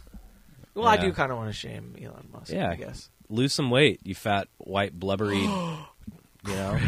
[0.75, 1.03] Well, I Yeah.
[1.03, 2.53] do kind of want to shame Elon Musk.
[2.53, 2.69] Yeah.
[2.71, 3.11] I guess.
[3.29, 5.45] Lose some weight, you fat, white, blubbery.
[6.49, 6.79] you know,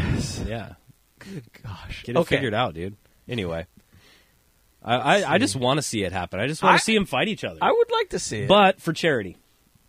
[0.47, 0.73] yeah.
[1.19, 2.03] Good gosh.
[2.03, 2.35] Get it okay.
[2.37, 2.95] figured out, dude.
[3.27, 3.65] Anyway,
[4.83, 6.39] I I, I just want to see it happen.
[6.39, 8.47] I just want to see them fight each other, I would like to see it.
[8.47, 9.37] but for charity,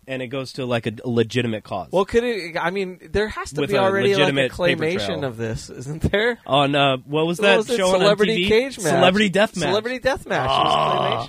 [0.07, 1.89] and it goes to like a, legitimate cause.
[1.91, 2.57] well, could it?
[2.59, 6.01] I mean, there has to With be a already like a claymation of this, isn't
[6.11, 6.37] there?
[6.45, 7.77] on uh, what was What that was it?
[7.77, 8.47] show on Celebrity?
[8.47, 8.87] Cage Match.
[8.87, 9.69] Celebrity Death Match.
[9.69, 10.49] Celebrity Death Match.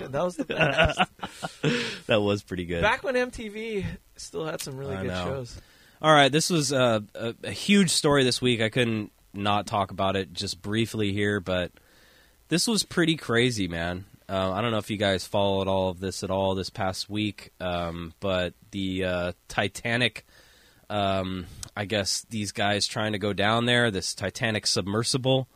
[0.01, 0.11] It was.
[0.11, 0.99] That was the best.
[2.07, 2.81] That was pretty good.
[2.81, 3.85] Back when MTV
[4.17, 5.25] still had some really I good know.
[5.25, 5.61] shows.
[6.01, 7.03] All right, this was a,
[7.43, 8.61] a huge story this week.
[8.61, 11.71] I couldn't not talk about it just briefly here, but
[12.49, 14.05] this was pretty crazy, man.
[14.27, 17.09] Uh, I don't know if you guys followed all of this at all this past
[17.09, 20.25] week, um, but the uh, Titanic.
[20.89, 23.89] Um, I guess these guys trying to go down there.
[23.89, 25.47] This Titanic submersible,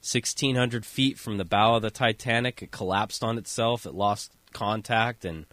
[0.00, 3.84] sixteen hundred feet from the bow of the Titanic, it collapsed on itself.
[3.84, 5.46] It lost contact, and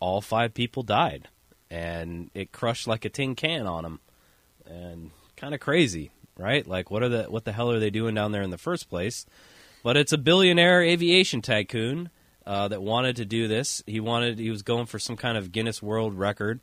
[0.00, 1.28] all five people died
[1.72, 4.00] and it crushed like a tin can on them,
[4.66, 6.66] and kind of crazy, right?
[6.66, 8.90] Like, what are the what the hell are they doing down there in the first
[8.90, 9.24] place?
[9.82, 12.10] But it's a billionaire aviation tycoon
[12.46, 13.82] uh, that wanted to do this.
[13.86, 16.60] He wanted he was going for some kind of Guinness World Record,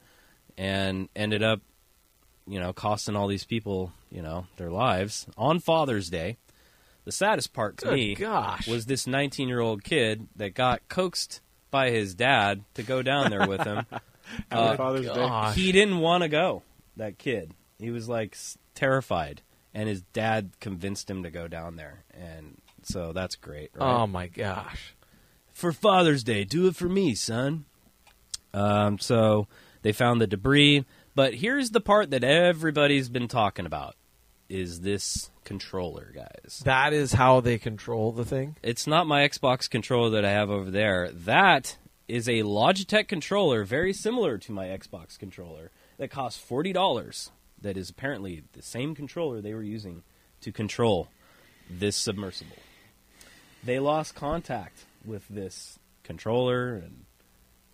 [0.59, 1.61] and ended up,
[2.47, 6.37] you know, costing all these people, you know, their lives on Father's Day.
[7.05, 8.67] The saddest part to Good me gosh.
[8.67, 11.41] was this 19 year old kid that got coaxed
[11.71, 13.87] by his dad to go down there with him.
[14.51, 15.51] Happy Uh, Father's Day.
[15.61, 16.63] he didn't want to go.
[16.97, 19.41] That kid, he was like s- terrified,
[19.73, 23.71] and his dad convinced him to go down there, and so that's great.
[23.75, 23.85] Right?
[24.01, 24.93] Oh my gosh.
[25.53, 27.65] for Father's Day, do it for me, son.
[28.53, 29.47] Um, so
[29.81, 33.95] they found the debris, but here's the part that everybody's been talking about:
[34.49, 36.61] is this controller, guys?
[36.65, 38.55] That is how they control the thing.
[38.63, 41.11] It's not my Xbox controller that I have over there.
[41.11, 41.77] That
[42.09, 47.31] is a Logitech controller, very similar to my Xbox controller, that costs forty dollars.
[47.61, 50.03] That is apparently the same controller they were using
[50.41, 51.09] to control
[51.69, 52.55] this submersible.
[53.63, 57.05] They lost contact with this controller and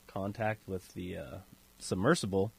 [0.07, 1.37] contact with the uh,
[1.77, 2.51] submersible,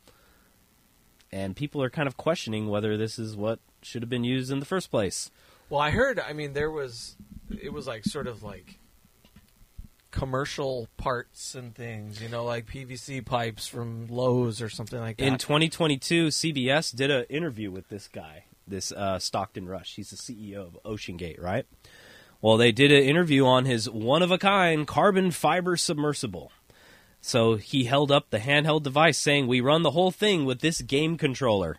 [1.32, 4.60] and people are kind of questioning whether this is what should have been used in
[4.60, 5.30] the first place.
[5.68, 6.20] Well, I heard.
[6.20, 7.16] I mean, there was.
[7.50, 8.78] It was like sort of like
[10.16, 12.22] commercial parts and things.
[12.22, 15.24] You know, like PVC pipes from Lowe's or something like that.
[15.24, 19.94] In 2022, CBS did an interview with this guy, this uh, Stockton Rush.
[19.94, 21.66] He's the CEO of Ocean Gate, right?
[22.40, 26.50] Well, they did an interview on his one of a kind carbon fiber submersible.
[27.20, 30.80] So he held up the handheld device saying, We run the whole thing with this
[30.80, 31.78] game controller.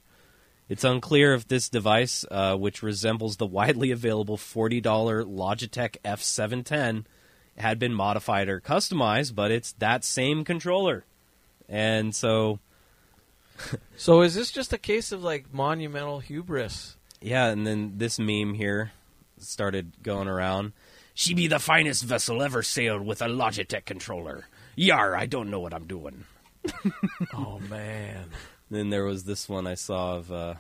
[0.69, 7.05] It's unclear if this device, uh, which resembles the widely available $40 Logitech F710,
[7.58, 11.05] had been modified or customized, but it's that same controller.
[11.68, 12.60] And so
[13.97, 16.97] so is this just a case of like monumental hubris?
[17.22, 18.91] Yeah, and then this meme here
[19.39, 20.74] started going around.
[21.14, 24.45] She be the finest vessel ever sailed with a Logitech controller.
[24.76, 26.26] Yar, I don't know what I'm doing.
[27.34, 28.26] Oh man.
[28.70, 30.55] Then there was this one I saw of uh,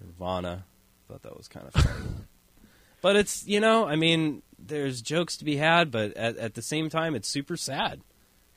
[0.00, 0.64] Nirvana.
[1.08, 2.06] Thought that was kind of funny.
[3.02, 6.62] but it's you know, I mean, there's jokes to be had, but at, at the
[6.62, 8.00] same time, it's super sad.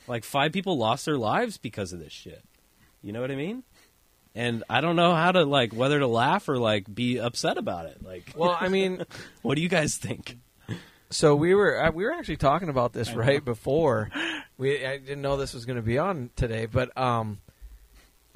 [0.07, 2.43] Like five people lost their lives because of this shit.
[3.01, 3.63] You know what I mean?
[4.35, 7.85] And I don't know how to like whether to laugh or like be upset about
[7.85, 8.03] it.
[8.03, 9.03] Like, Well, I mean,
[9.41, 10.37] what do you guys think?
[11.09, 14.09] so we were uh, we were actually talking about this right before.
[14.57, 17.39] We I didn't know this was going to be on today, but um,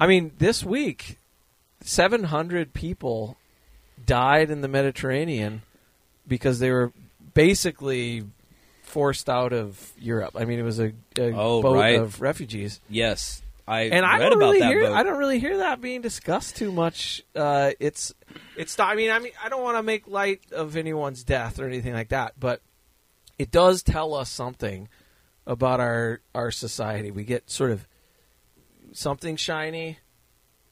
[0.00, 1.18] I mean, this week,
[1.80, 3.36] seven hundred people
[4.04, 5.62] died in the Mediterranean
[6.26, 6.92] because they were
[7.34, 8.24] basically
[8.82, 10.32] forced out of Europe.
[10.36, 11.98] I mean, it was a, a Oh, boat right.
[12.00, 12.80] of refugees.
[12.88, 14.92] Yes, I and I read don't about really that hear boat.
[14.94, 17.22] I don't really hear that being discussed too much.
[17.34, 18.14] Uh, it's
[18.56, 21.66] it's I mean I mean I don't want to make light of anyone's death or
[21.66, 22.60] anything like that, but
[23.38, 24.88] it does tell us something
[25.46, 27.10] about our our society.
[27.10, 27.86] We get sort of
[28.92, 29.98] something shiny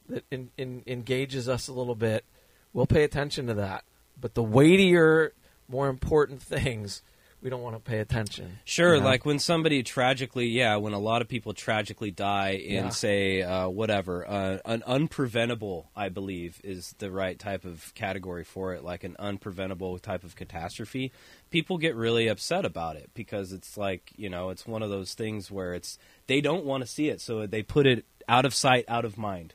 [0.09, 2.25] that in, in, engages us a little bit.
[2.73, 3.85] We'll pay attention to that,
[4.21, 5.33] but the weightier,
[5.69, 7.03] more important things,
[7.43, 8.59] we don't want to pay attention.
[8.65, 9.07] Sure, you know?
[9.07, 12.89] like when somebody tragically, yeah, when a lot of people tragically die in, Yeah.
[12.91, 18.75] say, uh, whatever, uh, an unpreventable, I believe, is the right type of category for
[18.75, 21.11] it, like an unpreventable type of catastrophe.
[21.51, 25.15] People get really upset about it because it's like, you know, it's one of those
[25.15, 25.99] things where it's,
[26.29, 29.19] they don't want to see it, so they put it out of sight, out of
[29.19, 29.55] mind.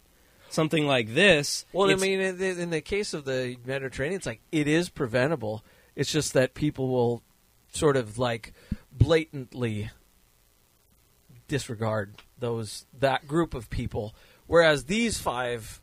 [0.50, 1.66] Something like this.
[1.74, 4.90] Well, I mean, in the, in the case of the Mediterranean, it's like it is
[4.90, 5.64] preventable.
[5.98, 7.24] It's just that people will
[7.74, 8.54] sort of like
[8.94, 9.90] blatantly
[11.48, 14.14] disregard those that group of people,
[14.46, 15.82] whereas these five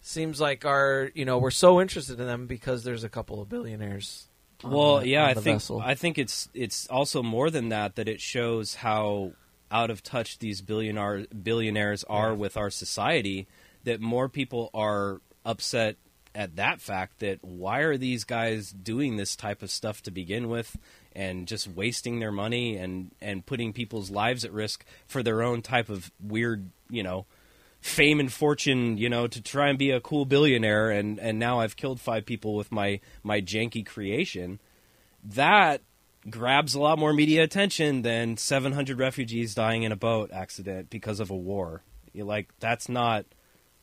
[0.00, 3.48] seems like are you know we're so interested in them because there's a couple of
[3.48, 4.28] billionaires.
[4.64, 5.80] on Well, the- yeah, I think vessel.
[5.80, 9.32] I think it's it's also more than that that it shows how
[9.70, 12.36] out of touch these billionaire billionaires are Yeah.
[12.36, 13.46] with our society.
[13.84, 15.96] That more people are upset
[16.34, 20.48] at that fact that why are these guys doing this type of stuff to begin
[20.48, 20.76] with
[21.12, 25.60] and just wasting their money and and putting people's lives at risk for their own
[25.62, 27.26] type of weird you know
[27.80, 31.60] fame and fortune, you know, to try and be a cool billionaire and and now
[31.60, 34.60] I've killed five people with my my janky creation.
[35.24, 35.82] That
[36.28, 41.20] grabs a lot more media attention than 700 refugees dying in a boat accident because
[41.20, 41.82] of a war.
[42.12, 43.24] You like that's not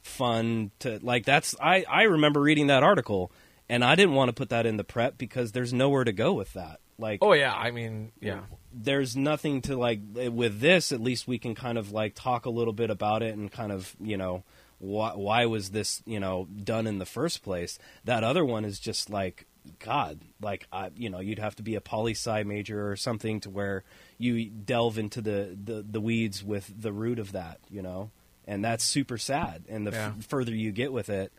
[0.08, 3.32] fun to like that's I I remember reading that article
[3.70, 6.34] and I didn't want to put that in the prep because there's nowhere to go
[6.34, 6.80] with that.
[6.98, 8.42] Like oh yeah, I mean yeah.
[8.74, 12.46] there's nothing to like eh, with this at least we can kind of like talk
[12.46, 14.44] a little bit about it and kind of you know
[14.80, 18.80] why, why was this you know done in the first place that other one is
[18.80, 19.46] just like
[19.80, 23.42] god like I, you know you'd have to be a poli sci major or something
[23.42, 23.84] to where
[24.18, 28.12] you delve into the, the the weeds with the root of that you know
[28.48, 30.14] and that's super sad and the Yeah.
[30.18, 31.32] f- further you get with it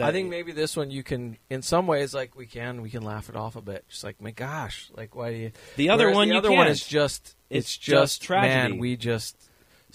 [0.00, 3.02] I think maybe this one you can, in some ways, like we can, we can
[3.02, 3.84] laugh it off a bit.
[3.88, 5.50] Just like, my gosh, like why do you?
[5.74, 6.70] The other one the you other one can't.
[6.70, 8.74] is just, It's it's, just just, tragedy.
[8.74, 9.36] Man, we just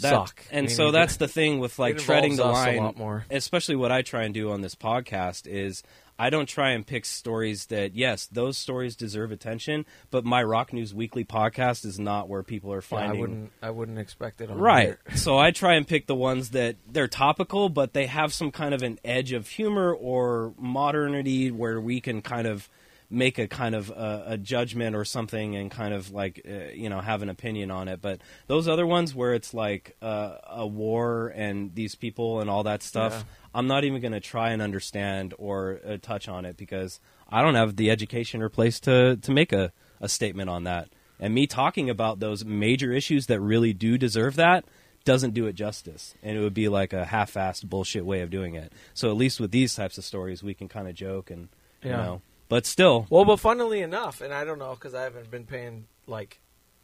[0.02, 0.44] that, suck.
[0.52, 2.78] And I mean, so that's the thing with like treading the us a line.
[2.84, 3.24] lot more.
[3.32, 5.84] Especially what I try and do on this podcast is
[6.18, 10.72] I don't try and pick stories that yes, those stories deserve attention, but my Rock
[10.74, 14.42] News Weekly podcast is not where people are Yeah, I finding wouldn't, I wouldn't expect
[14.42, 14.50] it.
[14.50, 14.98] On Right.
[15.16, 18.74] so I try and pick the ones that they're topical, but they have some kind
[18.74, 22.70] of an edge of humor or modernity where we can kind of
[23.10, 26.90] make a kind of a, a judgment or something and kind of like uh, you
[26.90, 28.02] know have an opinion on it.
[28.02, 32.64] But those other ones where it's like uh, a war and these people and all
[32.64, 33.43] that stuff, Yeah.
[33.54, 37.00] I'm not even going to try and understand or uh, touch on it because
[37.30, 40.90] I don't have the education or place to to make a, a statement on that.
[41.20, 44.66] And me talking about those major issues that really do deserve that
[45.06, 46.16] doesn't do it justice.
[46.24, 48.72] And it would be like a half-assed bullshit way of doing it.
[48.94, 51.50] So at least with these types of stories, we can kind of joke and
[51.84, 52.22] you know.
[52.50, 55.88] But still, Well, but funnily enough, and I don't know because I haven't been paying
[56.08, 56.40] like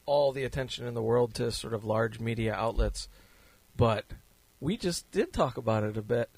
[0.05, 3.07] all the attention in the world to sort of large media outlets,
[3.77, 4.05] but
[4.59, 6.29] we just did talk about it a bit,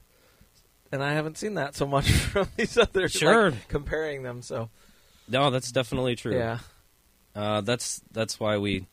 [0.92, 3.12] and I haven't seen that so much from these others.
[3.12, 3.52] Sure.
[3.52, 4.42] like, comparing them.
[4.42, 4.70] So
[5.28, 6.36] No, that's definitely true.
[6.38, 6.60] yeah,
[7.36, 8.88] Uh, that's that's why we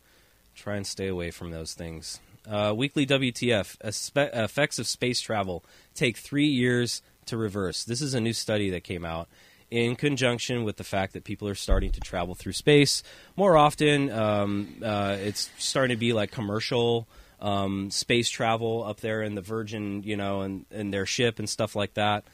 [0.54, 2.20] try and stay away from those things.
[2.48, 3.76] Uh, weekly WTF
[4.16, 7.84] effects of space travel take three years to reverse.
[7.84, 9.28] This is a new study that came out
[9.70, 13.02] in conjunction with the fact that people are starting to travel through space
[13.36, 14.10] more often.
[14.10, 17.06] Um, uh, it's starting to be like commercial
[17.40, 21.48] um, space travel up there in the Virgin, you know, and, and their ship and
[21.48, 22.24] stuff like that.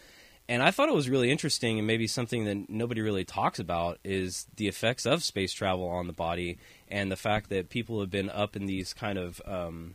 [0.47, 3.99] And I thought it was really interesting, and maybe something that nobody really talks about
[4.05, 8.11] is the effects of space travel on the body, and the fact that people have
[8.11, 9.95] been up in these kind of um,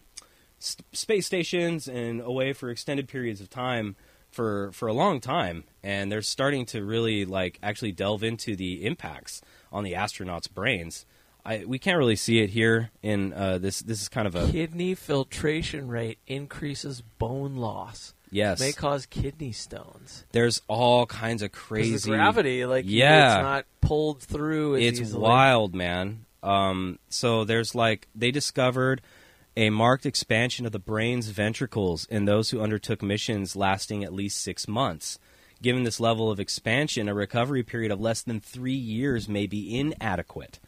[0.57, 3.95] space stations and away for extended periods of time
[4.32, 8.86] for for a long time, and they're starting to really like actually delve into the
[8.86, 9.41] impacts
[9.72, 11.05] on the astronauts' brains.
[11.46, 13.80] I, we can't really see it here in uh, this.
[13.82, 18.14] This is kind of a kidney filtration rate increases bone loss.
[18.32, 18.60] yes.
[18.60, 20.26] May cause kidney stones.
[20.32, 23.36] There's all kinds of crazy gravity, like Yeah.
[23.38, 24.76] it's not pulled through.
[24.76, 25.22] As it's easily.
[25.22, 26.26] wild, man.
[26.44, 29.02] Um, so there's like they discovered
[29.58, 34.40] a marked expansion of the brain's ventricles in those who undertook missions lasting at least
[34.42, 35.20] six months.
[35.62, 39.78] Given this level of expansion, a recovery period of less than three years may be
[39.78, 40.60] inadequate.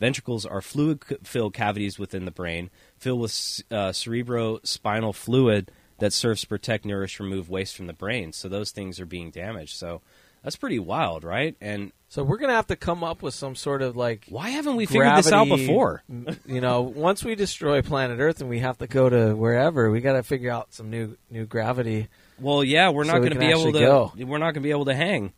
[0.00, 6.46] Ventricles are fluid-filled cavities within the brain, filled with uh, cerebrospinal fluid that serves to
[6.46, 8.32] protect, nourish, remove waste from the brain.
[8.32, 9.76] So those things are being damaged.
[9.76, 10.00] So
[10.44, 11.56] that's pretty wild, right?
[11.60, 14.76] And So we're gonna have to come up with some sort of like why haven't
[14.76, 16.04] we figured this out before?
[16.46, 20.00] you know, once we destroy planet Earth and we have to go to wherever, we
[20.00, 22.06] got to figure out some new new gravity.
[22.40, 23.78] Well, yeah, we're So not we going to be able to.
[23.80, 24.12] go.
[24.16, 25.32] We're not going to be able to hang.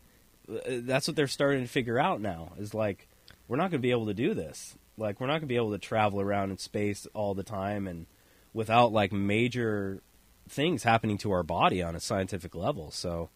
[0.47, 2.53] Uh, That's what they're starting to figure out now.
[2.59, 3.09] Is like
[3.51, 4.77] we're not going to be able to do this.
[4.97, 7.89] Like we're not going to be able to travel around in space all the time
[7.89, 8.07] and
[8.55, 10.03] without like major
[10.49, 12.93] things happening to our body on a scientific level.
[12.93, 13.29] So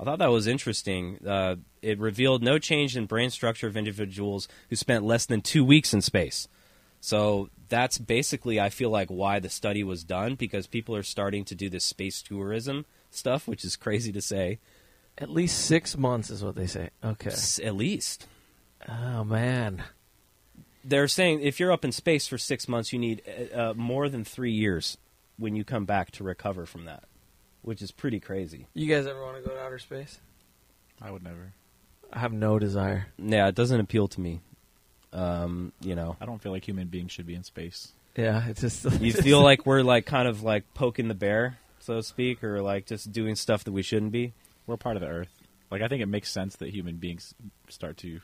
[0.00, 1.18] I thought that was interesting.
[1.26, 5.66] Uh, it revealed no change in brain structure of individuals who spent less than two
[5.66, 6.48] weeks in space.
[7.02, 11.44] So that's basically, I feel like, why the study was done because people are starting
[11.44, 14.60] to do this space tourism stuff, which is crazy to say.
[15.18, 16.88] At least six months is what they say.
[17.04, 17.30] Okay.
[17.30, 18.26] S- At least
[18.88, 19.82] Oh man.
[20.84, 23.22] they're saying if you're up in space for six months, you need
[23.54, 24.96] uh, uh, more than three years
[25.36, 27.04] when you come back to recover from that,
[27.62, 28.66] which is pretty crazy.
[28.74, 30.20] You guys ever want to go to outer space?
[31.00, 31.52] I would never.
[32.12, 33.08] I have no desire.
[33.18, 34.40] Yeah, it doesn't appeal to me.
[35.12, 37.92] Um, you know, I don't feel like human beings should be in space.
[38.16, 41.96] Yeah, it's just you feel like we're like kind of like poking the bear, so
[41.96, 44.32] to speak, or like just doing stuff that we shouldn't be.
[44.66, 45.30] We're part of the Earth.
[45.70, 47.34] Like I think it makes sense that human beings
[47.68, 48.20] start to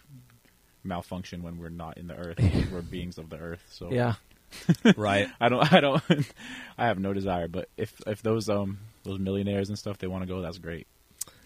[0.85, 2.39] malfunction when we're not in the Earth.
[2.73, 3.65] we're beings of the Earth.
[3.71, 4.15] So yeah.
[4.97, 5.29] right.
[5.41, 5.73] I don't.
[5.73, 6.03] I don't.
[6.79, 7.49] I have no desire.
[7.49, 10.87] But if if those um those millionaires and stuff they want to go, that's great.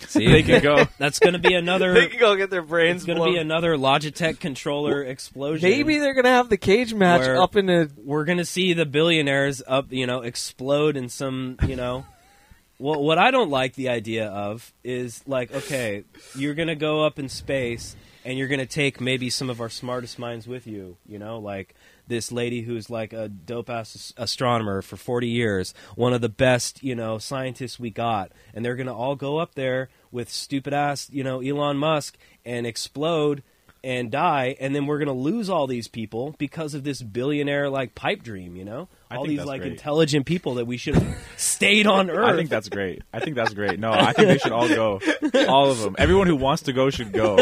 [0.01, 0.87] See, They can go.
[0.99, 1.93] That's going to be another.
[1.93, 5.69] They can go get their brains It's going to be another Logitech controller explosion.
[5.69, 7.89] Maybe they're gonna have the cage match up in a.
[7.97, 12.07] we're going to see the billionaires up, you know, explode in some, you know.
[12.79, 16.05] what what I don't like the idea of is like, okay,
[16.37, 17.97] you're going to go up in space
[18.29, 21.39] and you're going to take maybe some of our smartest minds with you, you know,
[21.39, 21.75] like
[22.09, 26.83] this lady who's like a dope ass astronomer for 40 years, one of the best,
[26.83, 30.75] you know, scientists we got, and they're going to all go up there with stupid
[30.75, 33.43] ass, you know, Elon Musk and explode
[33.85, 37.71] and die, and then we're going to lose all these people because of this billionaire
[37.71, 38.89] like pipe dream, you know?
[39.11, 39.73] I all these like great.
[39.73, 42.27] intelligent people that we should have stayed on Earth.
[42.27, 43.03] I think that's great.
[43.13, 43.81] I think that's great.
[43.81, 45.01] No, I think they should all go.
[45.49, 45.97] All of them.
[45.99, 47.37] Everyone who wants to go should go.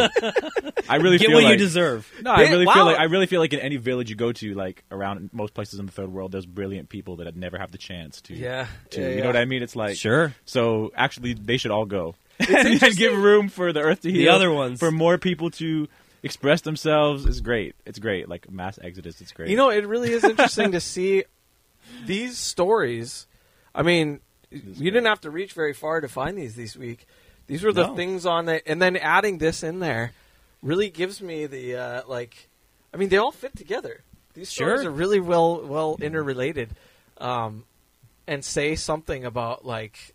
[0.89, 2.09] I really Get feel what like you deserve.
[2.23, 2.75] No, I really wow.
[2.75, 5.55] feel like I really feel like in any village you go to, like around most
[5.55, 8.35] places in the third world, there's brilliant people that have never have the chance to.
[8.35, 8.69] Yeah.
[8.91, 9.21] To, yeah, you yeah.
[9.23, 9.63] know what I mean?
[9.63, 10.35] It's like Sure.
[10.45, 14.21] So actually, they should all go and, and give room for the Earth to heal.
[14.21, 14.79] The other ones.
[14.79, 15.89] for more people to
[16.27, 17.75] express themselves is great.
[17.87, 18.29] It's great.
[18.29, 19.49] Like mass exodus, it's great.
[19.49, 21.25] You know, it really is interesting to see
[22.05, 23.27] these stories.
[23.75, 24.21] I mean,
[24.51, 27.07] you didn't have to reach very far to find these this week.
[27.47, 27.97] These were the No.
[27.97, 30.13] things on it, and then adding this in there
[30.63, 32.49] really gives me the uh, like.
[32.93, 34.03] I mean, they all fit together.
[34.35, 34.91] These stories Sure.
[34.91, 36.71] are really well well interrelated,
[37.19, 37.65] um,
[38.27, 40.15] and say something about like.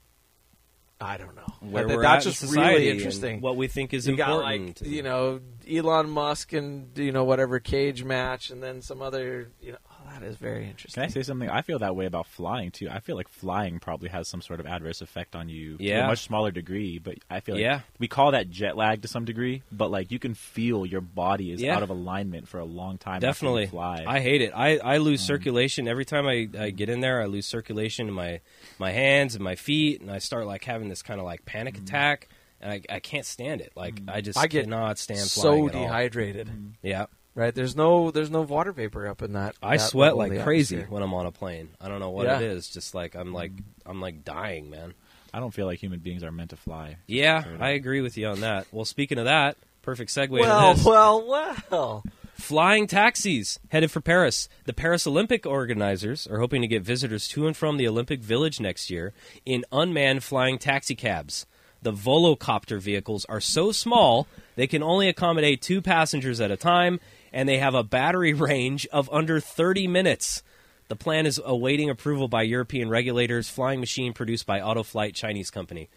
[1.02, 1.42] I don't know.
[1.62, 3.42] Where That- we're that's at in just really interesting.
[3.42, 4.82] What we think is you got important.
[4.82, 5.40] like you know
[5.70, 9.78] Elon Musk and you know whatever cage match, and then some other you know
[10.14, 11.02] that is very interesting.
[11.02, 11.50] Can I say something?
[11.50, 12.90] I feel that way about flying too.
[12.90, 16.06] I feel like flying probably has some sort of adverse effect on you to Yeah.
[16.06, 17.82] a much smaller degree, but I feel like Yeah.
[18.00, 21.52] we call that jet lag to some degree, but like you can feel your body
[21.52, 21.76] is Yeah.
[21.76, 23.16] out of alignment for a long time.
[23.16, 23.68] after you Definitely.
[23.68, 24.04] fly.
[24.08, 24.52] I hate it.
[24.56, 25.28] I, I lose mm.
[25.28, 27.22] circulation every time I, I get in there.
[27.22, 28.40] I lose circulation in my
[28.80, 31.76] my hands and my feet, and I start like having this kind of like panic
[31.78, 31.82] mm.
[31.84, 32.28] attack,
[32.60, 33.72] and I, I can't stand it.
[33.76, 34.10] Like mm.
[34.14, 35.82] I just I get cannot stand so flying at all.
[35.84, 36.50] dehydrated.
[36.82, 37.56] Yeah, Right?
[37.56, 39.56] There's no there's no water vapor up in that.
[39.64, 40.94] I that sweat like crazy atmosphere.
[40.94, 41.70] when I'm on a plane.
[41.80, 42.38] I don't know what Yeah.
[42.38, 42.68] it is.
[42.68, 43.52] Just like I'm like
[43.86, 44.94] I'm like dying, man.
[45.34, 46.98] I don't feel like human beings are meant to fly.
[47.08, 48.68] Yeah, I agree with you on that.
[48.74, 50.86] Well, speaking of that, perfect segue Well, to this.
[50.86, 51.26] well,
[51.72, 52.04] well.
[52.34, 54.50] Flying taxis headed for Paris.
[54.66, 58.60] The Paris Olympic organizers are hoping to get visitors to and from the Olympic Village
[58.60, 59.14] next year
[59.46, 61.46] in unmanned flying taxi cabs.
[61.84, 67.00] The Volocopter vehicles are so small they can only accommodate two passengers at a time,
[67.32, 70.44] and they have a battery range of under 30 minutes.
[70.88, 73.50] The plan is awaiting approval by European regulators.
[73.50, 75.90] Flying machine produced by Autoflight Chinese company.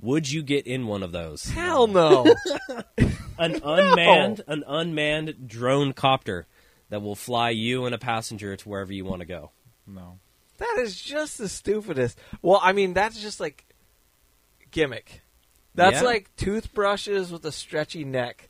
[0.00, 1.44] Would you get in one of those?
[1.44, 2.26] Hell no.
[3.38, 6.46] an unmanned an unmanned drone copter
[6.90, 9.50] that will fly you and a passenger to wherever you want to go.
[9.86, 10.18] No.
[10.58, 12.18] that is just the stupidest.
[12.42, 13.64] Well, I mean, that's just like
[14.70, 15.22] gimmick.
[15.74, 16.02] That's Yeah.
[16.02, 18.48] like toothbrushes with a stretchy neck.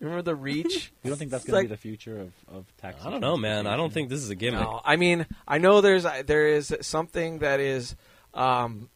[0.00, 0.92] Remember the reach?
[1.02, 3.06] You don't think that's going like- to be the future of, of taxi?
[3.06, 3.66] I don't know, man.
[3.66, 4.60] I don't think this is a gimmick.
[4.60, 7.94] No, I mean, I know there's there is something that is
[8.34, 8.88] um,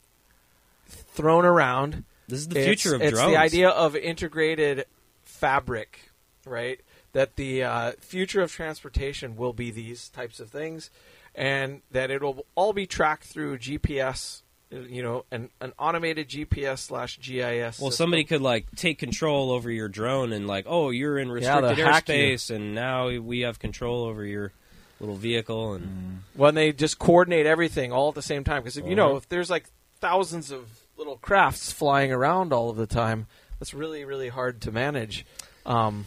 [0.88, 2.04] thrown around.
[2.28, 3.32] This is the it's, future of it's drones.
[3.32, 4.86] the idea of integrated
[5.22, 6.10] fabric,
[6.44, 6.80] right?
[7.12, 10.90] That the uh, future of transportation will be these types of things,
[11.34, 14.42] and that it'll all be tracked through GPS.
[14.70, 17.80] You know, an an automated GPS slash GIS.
[17.80, 17.90] Well, system.
[17.92, 21.86] somebody could like take control over your drone and like, oh, you're in restricted they'll
[21.86, 22.14] hack you.
[22.14, 24.52] airspace, and now we have control over your
[25.00, 25.74] little vehicle.
[25.74, 26.38] And Mm.
[26.38, 28.62] when they just coordinate everything all at the same time.
[28.62, 29.08] Because if you Uh-huh.
[29.10, 29.64] know, if there's like
[30.00, 33.26] thousands of little crafts flying around all of the time,
[33.58, 35.26] that's really really hard to manage.
[35.66, 36.06] Um,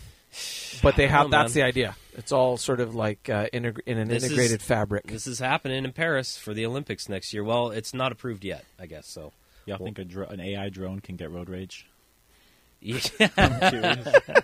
[0.81, 1.63] but they have know, that's man.
[1.63, 1.95] the idea.
[2.15, 5.07] It's all sort of like uh, integ- in an This is- integrated fabric.
[5.07, 7.43] this is happening in Paris for the Olympics next year.
[7.43, 9.07] Well, it's not approved yet, I guess.
[9.07, 9.31] So,
[9.65, 11.87] Y'all think a dro- an AI drone can get road rage?
[12.81, 12.99] yeah,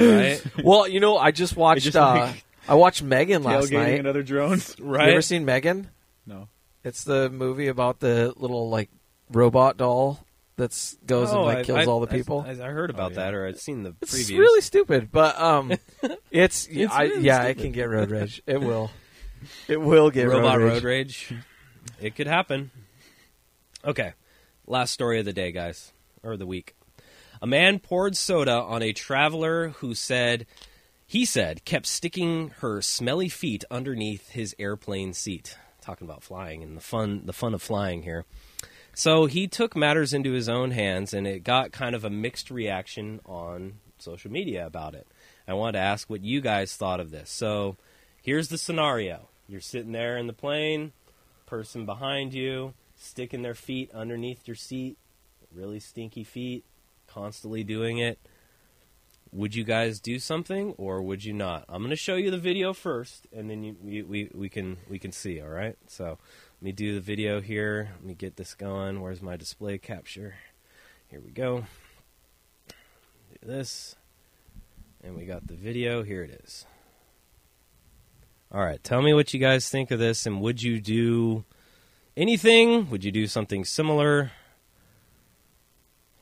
[0.00, 1.82] right, well, you know, I just watched.
[1.84, 4.00] just uh, like- I watched Megan last Tailgating night.
[4.00, 4.76] another drones?
[4.80, 5.06] right.
[5.06, 5.88] You ever seen Megan?
[6.26, 6.48] No.
[6.84, 8.90] It's the movie about the little like
[9.32, 10.24] robot doll
[10.60, 12.44] that's goes and Oh, like I- kills I- all the I- people.
[12.46, 13.24] I, I heard about Oh, yeah.
[13.24, 14.38] that, or I'd seen the It's previews.
[14.38, 15.72] really stupid, but um,
[16.30, 17.62] it's, It's I, really yeah, it stupid.
[17.62, 18.42] can get road rage.
[18.46, 18.90] It will.
[19.68, 20.74] It will get robot road rage.
[20.74, 21.34] road rage.
[21.98, 22.70] It could happen.
[23.84, 24.12] Okay,
[24.66, 25.92] last story of the day, guys,
[26.22, 26.74] or the week.
[27.40, 30.44] A man poured soda on a traveler who said
[31.06, 35.56] he said kept sticking her smelly feet underneath his airplane seat.
[35.80, 38.26] Talking about flying and the fun the fun of flying here.
[38.94, 42.50] So he took matters into his own hands and it got kind of a mixed
[42.50, 45.06] reaction on social media about it.
[45.46, 47.30] I wanted to ask what you guys thought of this.
[47.30, 47.76] So
[48.22, 49.28] here's the scenario.
[49.48, 50.92] You're sitting there in the plane,
[51.46, 54.96] person behind you, sticking their feet underneath your seat,
[55.52, 56.64] really stinky feet,
[57.08, 58.18] constantly doing it.
[59.32, 61.64] Would you guys do something or would you not?
[61.68, 64.76] I'm going to show you the video first and then you, we, we, we can
[64.88, 65.76] we can see, all right?
[65.86, 66.18] So,
[66.60, 67.92] let me do the video here.
[67.94, 69.00] Let me get this going.
[69.00, 70.34] Where's my display capture?
[71.08, 71.64] Here we go.
[72.68, 73.96] Do this.
[75.02, 76.02] And we got the video.
[76.02, 76.66] Here it is.
[78.52, 81.44] All right, tell me what you guys think of this, and would you do
[82.14, 82.90] anything?
[82.90, 84.32] Would you do something similar?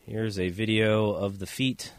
[0.07, 1.93] Here's a video of the feet.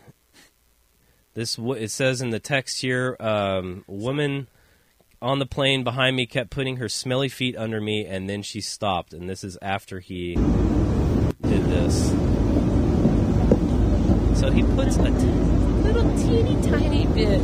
[1.34, 4.48] This it says in the text here, um, woman
[5.22, 8.61] on the plane behind me kept putting her smelly feet under me, and then she
[8.61, 9.13] stopped.
[9.13, 12.09] And this is after he did this.
[14.39, 15.11] So he puts a t-
[15.84, 17.41] little teeny tiny bit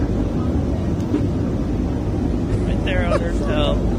[2.65, 3.91] right there on her toe.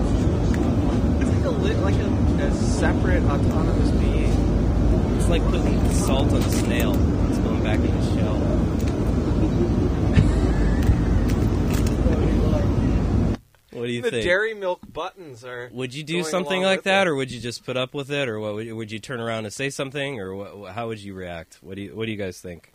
[0.00, 4.32] It's like a, li- like a, a separate autonomous being.
[5.16, 6.92] It's like putting salt on a snail.
[7.28, 8.38] It's going back in the shell.
[13.72, 14.24] What do you the think?
[14.24, 14.54] dairy
[15.44, 15.70] are.
[15.72, 17.10] would you do something like that, it.
[17.10, 18.54] or would you just put up with it, or what?
[18.54, 21.58] Would, would you turn around and say something, or what, how would you react?
[21.60, 22.72] What do you What do you guys think?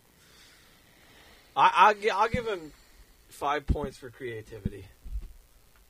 [1.55, 2.71] I, I'll, I'll give him
[3.29, 4.85] five points for creativity.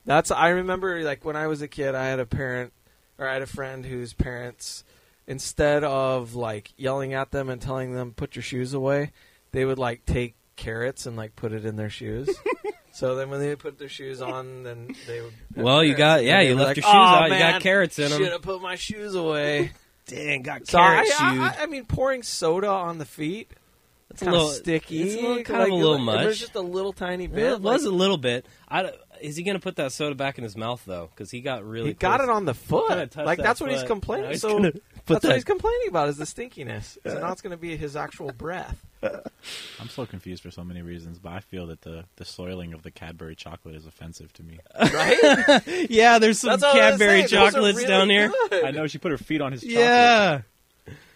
[0.04, 2.72] That's I remember like when I was a kid, I had a parent
[3.18, 4.84] or I had a friend whose parents
[5.26, 9.12] instead of like yelling at them and telling them put your shoes away,
[9.52, 12.28] they would like take carrots and like put it in their shoes.
[12.94, 15.32] so then when they put their shoes on, then they would.
[15.56, 17.30] Well, you got yeah, you left like, your shoes "Oh, out.
[17.30, 18.18] You got carrots in them.
[18.22, 19.72] Should have put my shoes away.
[20.06, 21.16] Dang, got So I, carrot shoes.
[21.18, 23.50] I, I mean, pouring soda on the feet.
[24.10, 25.02] It's a kind of little- sticky.
[25.02, 26.26] it's a little- kind like, of a little It much.
[26.26, 27.52] was just a little tiny bit.
[27.52, 28.46] it was like- a little bit.
[28.68, 31.08] I is he going to put that soda back in his mouth though?
[31.14, 31.88] Because he got really.
[31.88, 33.16] he got it on the foot.
[33.16, 34.26] Like that that's what he's complaining.
[34.26, 34.72] Now he's so gonna
[35.06, 36.98] that's put what he's complaining about is the stinkiness.
[37.06, 38.84] So now it's going to be his actual breath.
[39.02, 42.82] I'm so confused for so many reasons, but I feel that the, the soiling of
[42.82, 44.58] the Cadbury chocolate is offensive to me.
[44.92, 45.62] Right?
[45.90, 47.22] Yeah, there's some That's what I was Cadbury saying.
[47.22, 48.32] Those are chocolates really down here.
[48.50, 48.64] good.
[48.64, 49.78] I know she put her feet on his chocolate.
[49.78, 50.40] Yeah.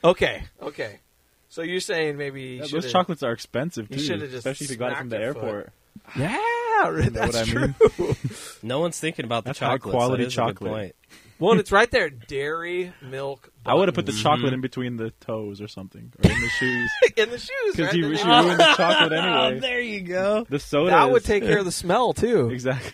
[0.05, 0.43] Okay.
[0.61, 1.01] Okay.
[1.49, 4.71] So you're saying maybe he Yeah, those chocolates are expensive too, should've just especially if
[4.73, 5.45] you got it from the smacked your foot.
[5.45, 5.73] airport.
[6.17, 6.37] Yeah,
[6.85, 8.17] know that's what I true.
[8.63, 10.97] No one's thinking about the That's high quality so that is a good chocolate.
[11.39, 11.41] Point.
[11.41, 12.11] Well, and it's right there.
[12.11, 13.51] Dairy, milk.
[13.65, 14.23] I would have put the buttons.
[14.23, 17.51] chocolate in between the toes or something, or in the shoes, in the shoes.
[17.73, 17.95] because Right?
[17.95, 19.17] you Then she they- ruined the chocolate Oh,
[19.47, 19.61] anyway.
[19.61, 20.47] there you go.
[20.49, 22.51] The soda that would is- take care of the smell too.
[22.51, 22.93] exactly.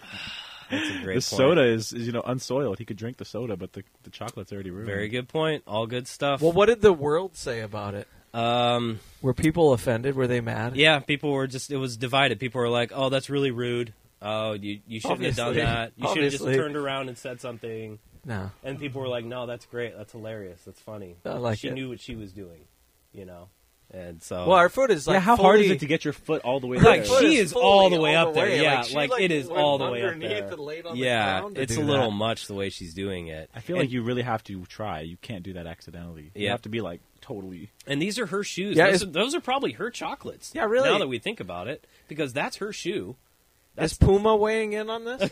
[0.70, 1.22] That's a great The point.
[1.24, 2.78] soda is, is you know unsoiled.
[2.78, 4.86] He could drink the soda, but the the chocolate's already ruined.
[4.86, 5.62] Very good point.
[5.66, 6.40] All good stuff.
[6.40, 8.08] Well, what did the world say about it?
[8.32, 10.16] Um, Were people offended?
[10.16, 10.74] Were they mad?
[10.74, 11.70] yeah, people were just.
[11.70, 12.40] It was divided.
[12.40, 13.92] People were like, "Oh, that's really rude.
[14.20, 15.54] Oh, you you shouldn't have Obviously.
[15.62, 15.92] done that.
[15.96, 16.56] You should have just Obviously.
[16.64, 18.50] turned around and said something." No.
[18.62, 19.96] And people were like, "No, that's great.
[19.96, 20.60] That's hilarious.
[20.64, 21.74] That's funny." I like she it.
[21.74, 22.64] knew what she was doing,
[23.12, 23.48] you know.
[23.92, 26.14] And so, Well, our foot is like yeah, how hard is it to get your
[26.14, 27.04] foot all the way Like, there?
[27.04, 28.48] foot she is is all the way all up the there.
[28.48, 28.62] way.
[28.62, 30.48] Yeah, Like, like, like, it is all the way up underneath there.
[30.48, 32.16] and laid on the yeah, ground it's a little that.
[32.16, 33.50] much the way she's doing it.
[33.54, 35.02] I feel And- like you really have to try.
[35.02, 36.32] You can't do that accidentally.
[36.34, 37.70] You have to be like totally.
[37.86, 38.76] And these are her shoes.
[38.78, 40.50] Yeah, those, are, those are probably her chocolates.
[40.54, 40.88] Yeah, really.
[40.88, 43.16] Now that we think about it, because that's her shoe.
[43.76, 45.30] Is Puma weighing in on this?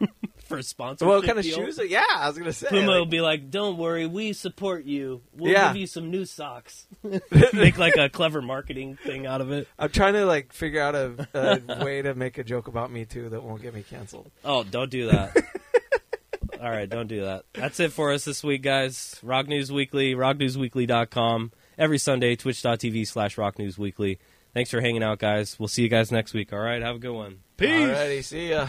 [0.46, 1.06] for a sponsor.
[1.06, 1.78] what kind of shoes?
[1.78, 2.68] Are, yeah, I was gonna say.
[2.68, 5.22] Puma like- will be like, "Don't worry, we support you.
[5.36, 5.68] We'll Yeah.
[5.68, 6.86] give you some new socks."
[7.52, 9.68] Make like a clever marketing thing out of it.
[9.78, 13.04] I'm trying to like figure out a, a way to make a joke about me
[13.04, 14.30] too that won't get me canceled.
[14.44, 15.36] Oh, don't do that.
[16.62, 17.44] All right, don't do that.
[17.52, 19.18] That's it for us this week, guys.
[19.22, 21.52] Rock News Weekly, rocknewsweekly.com.
[21.76, 24.18] Every Sunday, twitch.tv slash rocknewsweekly.
[24.54, 25.58] Thanks for hanging out, guys.
[25.58, 26.52] We'll see you guys next week.
[26.52, 27.40] All right, have a good one.
[27.56, 27.68] Peace.
[27.70, 28.68] Alrighty, see ya.